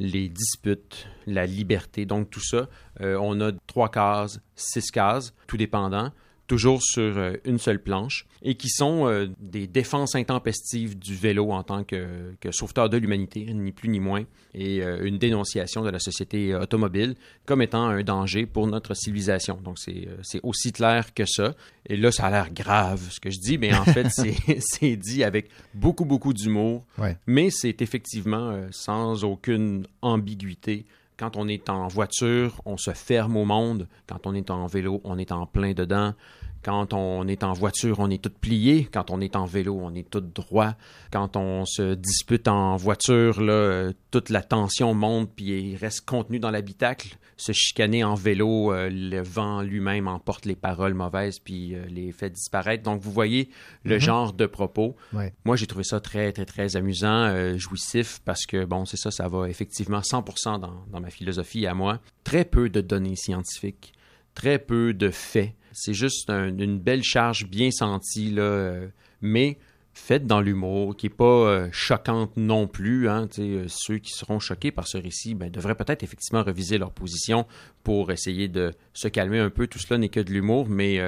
[0.00, 2.04] les disputes, la liberté.
[2.04, 2.68] Donc, tout ça,
[3.00, 6.10] euh, on a trois cases, six cases, tout dépendant,
[6.48, 11.52] toujours sur euh, une seule planche, et qui sont euh, des défenses intempestives du vélo
[11.52, 15.82] en tant que, que sauveteur de l'humanité, ni plus ni moins, et euh, une dénonciation
[15.82, 17.14] de la société automobile
[17.46, 19.60] comme étant un danger pour notre civilisation.
[19.62, 21.54] Donc, c'est c'est aussi clair que ça.
[21.86, 24.96] Et là, ça a l'air grave, ce que je dis, mais en fait, c'est c'est
[24.96, 26.84] dit avec beaucoup, beaucoup d'humour.
[26.96, 27.16] Ouais.
[27.26, 30.86] Mais c'est effectivement sans aucune ambiguïté.
[31.18, 33.88] Quand on est en voiture, on se ferme au monde.
[34.06, 36.14] Quand on est en vélo, on est en plein dedans.
[36.62, 38.88] Quand on est en voiture, on est tout plié.
[38.92, 40.74] Quand on est en vélo, on est tout droit.
[41.12, 46.04] Quand on se dispute en voiture, là, euh, toute la tension monte puis il reste
[46.04, 47.16] contenu dans l'habitacle.
[47.36, 52.10] Se chicaner en vélo, euh, le vent lui-même emporte les paroles mauvaises puis euh, les
[52.12, 52.82] fait disparaître.
[52.82, 53.48] Donc vous voyez
[53.84, 54.00] le Mhm.
[54.00, 54.96] genre de propos.
[55.12, 55.32] Ouais.
[55.44, 59.10] Moi, j'ai trouvé ça très, très, très amusant, euh, jouissif, parce que, bon, c'est ça,
[59.12, 62.00] ça va effectivement 100% dans, dans ma philosophie à moi.
[62.24, 63.92] Très peu de données scientifiques,
[64.34, 65.52] très peu de faits.
[65.80, 68.88] C'est juste un- une belle charge bien sentie, là, euh,
[69.20, 69.58] mais
[69.94, 73.08] faite dans l'humour, qui n'est pas euh, choquante non plus.
[73.08, 76.92] Hein, euh, ceux qui seront choqués par ce récit ben, devraient peut-être effectivement reviser leur
[76.92, 77.46] position
[77.82, 79.66] pour essayer de se calmer un peu.
[79.66, 81.00] Tout cela n'est que de l'humour, mais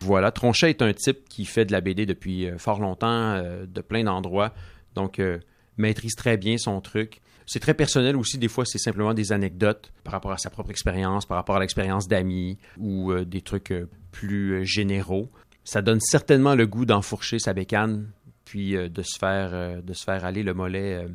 [0.00, 0.30] voilà.
[0.30, 4.52] Tronchet est un type qui fait de la BD depuis fort longtemps, de plein d'endroits,
[4.94, 5.20] donc
[5.78, 7.20] maîtrise très bien son truc.
[7.46, 10.70] C'est très personnel aussi, des fois c'est simplement des anecdotes par rapport à sa propre
[10.70, 15.30] expérience, par rapport à l'expérience d'amis ou euh, des trucs euh, plus euh, généraux.
[15.64, 18.08] Ça donne certainement le goût d'enfourcher sa bécane
[18.54, 21.08] puis euh, de se faire euh, de se faire aller le mollet, euh,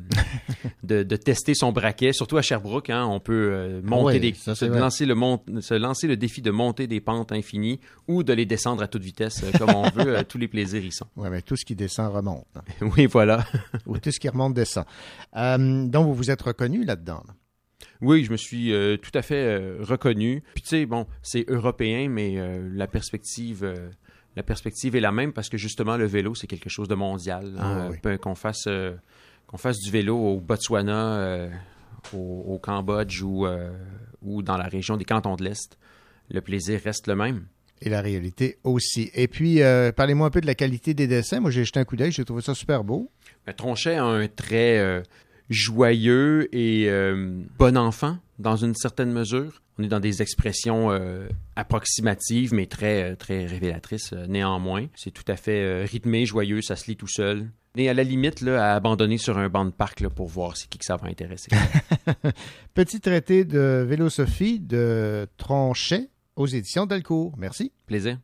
[0.82, 4.66] de, de tester son braquet, surtout à Sherbrooke, hein, on peut monter des, ça, se
[4.66, 8.44] lancer le mont- se lancer le défi de monter des pentes infinies ou de les
[8.44, 11.06] descendre à toute vitesse comme on veut, tous les plaisirs y sont.
[11.16, 12.44] Oui, mais tout ce qui descend remonte.
[12.82, 13.42] Oui, voilà.
[13.86, 14.84] Ou tout ce qui remonte descend.
[15.34, 17.22] Donc, vous vous êtes reconnu là-dedans.
[17.26, 17.34] là?
[18.02, 20.42] Oui, je me suis euh, tout à fait euh, reconnu.
[20.54, 23.62] Puis tu sais, bon, c'est européen, mais euh, la perspective,
[24.36, 27.52] la perspective est la même parce que justement le vélo c'est quelque chose de mondial.
[27.58, 27.88] Ah, hein.
[27.90, 27.98] oui.
[28.02, 28.92] Peu- Qu'on fasse, euh,
[29.46, 31.50] qu'on fasse du vélo au Botswana, euh,
[32.14, 33.70] au, au Cambodge ou euh,
[34.22, 35.78] ou dans la région des cantons de l'Est,
[36.30, 37.46] le plaisir reste le même.
[37.82, 39.10] Et la réalité aussi.
[39.14, 39.60] Et puis,
[39.96, 41.40] parlez-moi un peu de la qualité des dessins.
[41.40, 43.10] Moi, j'ai jeté un coup d'œil, j'ai trouvé ça super beau.
[43.46, 45.02] Mais Tronchet a un trait
[45.48, 46.90] joyeux et
[47.58, 49.62] bon enfant dans une certaine mesure.
[49.80, 51.26] On est dans des expressions euh,
[51.56, 54.88] approximatives, mais très, euh, très révélatrices euh, néanmoins.
[54.94, 57.48] C'est tout à fait euh, rythmé, joyeux, ça se lit tout seul.
[57.76, 60.58] Et à la limite, là, à abandonner sur un banc de parc là, pour voir
[60.58, 61.50] c'est qui que ça va intéresser.
[62.74, 67.32] Petit traité de vélosophie de Tronchet aux éditions Delcourt.
[67.38, 67.72] Merci.
[67.86, 68.18] Plaisir.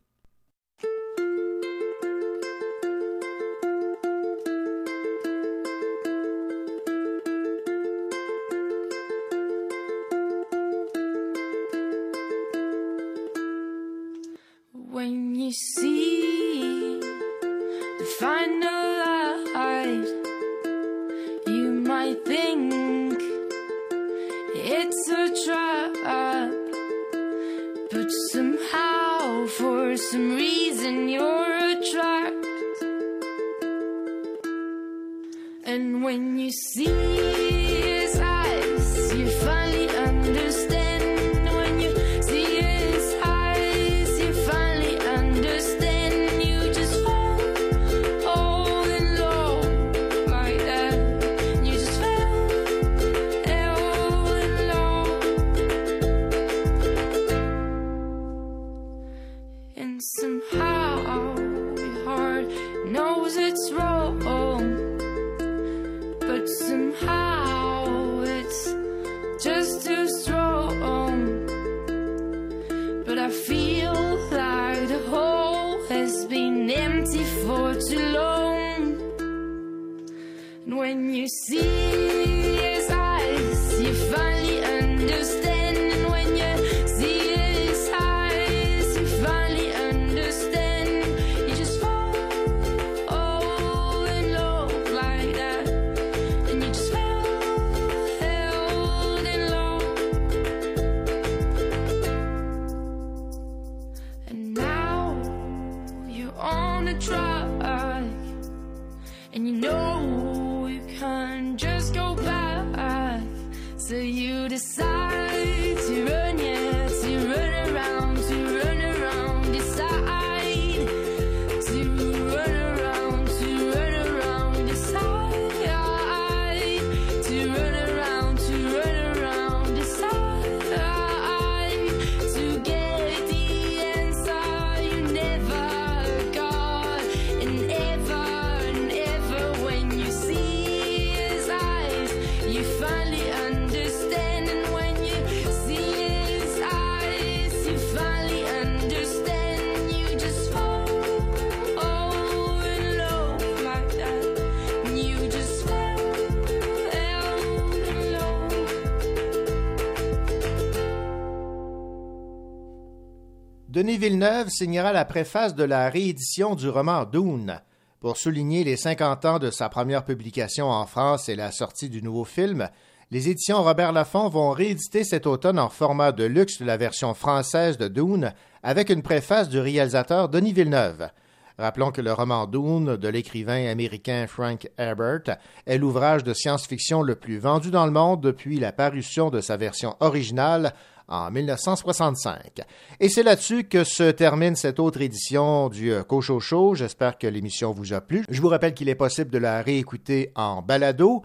[163.86, 167.60] Denis Villeneuve signera la préface de la réédition du roman Dune.
[168.00, 172.02] Pour souligner les 50 ans de sa première publication en France et la sortie du
[172.02, 172.68] nouveau film,
[173.12, 177.78] les éditions Robert Laffont vont rééditer cet automne en format de luxe la version française
[177.78, 178.34] de Dune
[178.64, 181.08] avec une préface du réalisateur Denis Villeneuve.
[181.56, 187.14] Rappelons que le roman Dune de l'écrivain américain Frank Herbert est l'ouvrage de science-fiction le
[187.14, 190.74] plus vendu dans le monde depuis la parution de sa version originale
[191.08, 192.60] en 1965.
[193.00, 196.74] Et c'est là-dessus que se termine cette autre édition du euh, Cocho Show.
[196.74, 198.24] J'espère que l'émission vous a plu.
[198.28, 201.22] Je vous rappelle qu'il est possible de la réécouter en balado.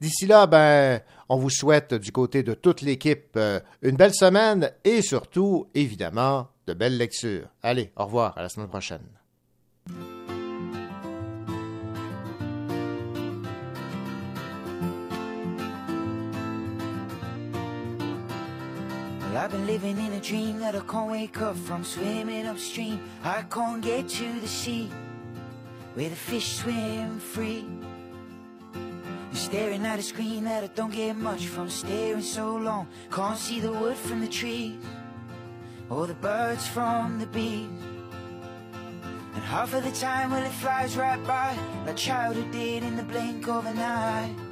[0.00, 4.70] D'ici là, ben, on vous souhaite du côté de toute l'équipe euh, une belle semaine
[4.84, 7.48] et surtout, évidemment, de belles lectures.
[7.62, 9.17] Allez, au revoir, à la semaine prochaine.
[19.38, 23.00] I've been living in a dream that I can't wake up from swimming upstream.
[23.22, 24.90] I can't get to the sea
[25.94, 27.64] where the fish swim free.
[28.74, 32.88] And staring at a screen that I don't get much from staring so long.
[33.12, 34.82] Can't see the wood from the trees
[35.88, 37.70] or the birds from the bees.
[39.34, 41.56] And half of the time, well, it flies right by
[41.86, 44.47] like childhood did in the blink of an eye.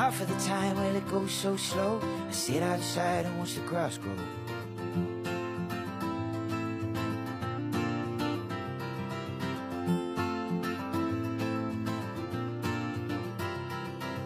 [0.00, 2.00] Half of the time, well, it goes so slow.
[2.26, 4.14] I sit outside and watch the grass grow.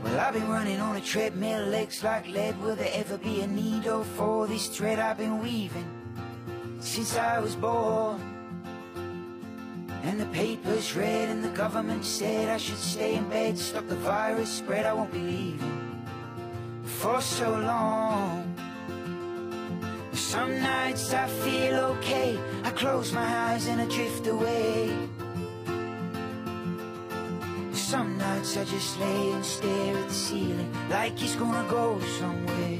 [0.04, 2.56] Well, I've been running on a treadmill, legs like lead.
[2.62, 5.90] Will there ever be a needle for this thread I've been weaving
[6.78, 8.33] since I was born?
[10.14, 13.96] And the papers read, and the government said I should stay in bed, stop the
[13.96, 14.86] virus spread.
[14.86, 16.06] I won't be leaving
[16.84, 18.54] for so long.
[20.12, 22.38] Some nights I feel okay.
[22.62, 24.96] I close my eyes and I drift away.
[27.72, 32.78] Some nights I just lay and stare at the ceiling like it's gonna go somewhere.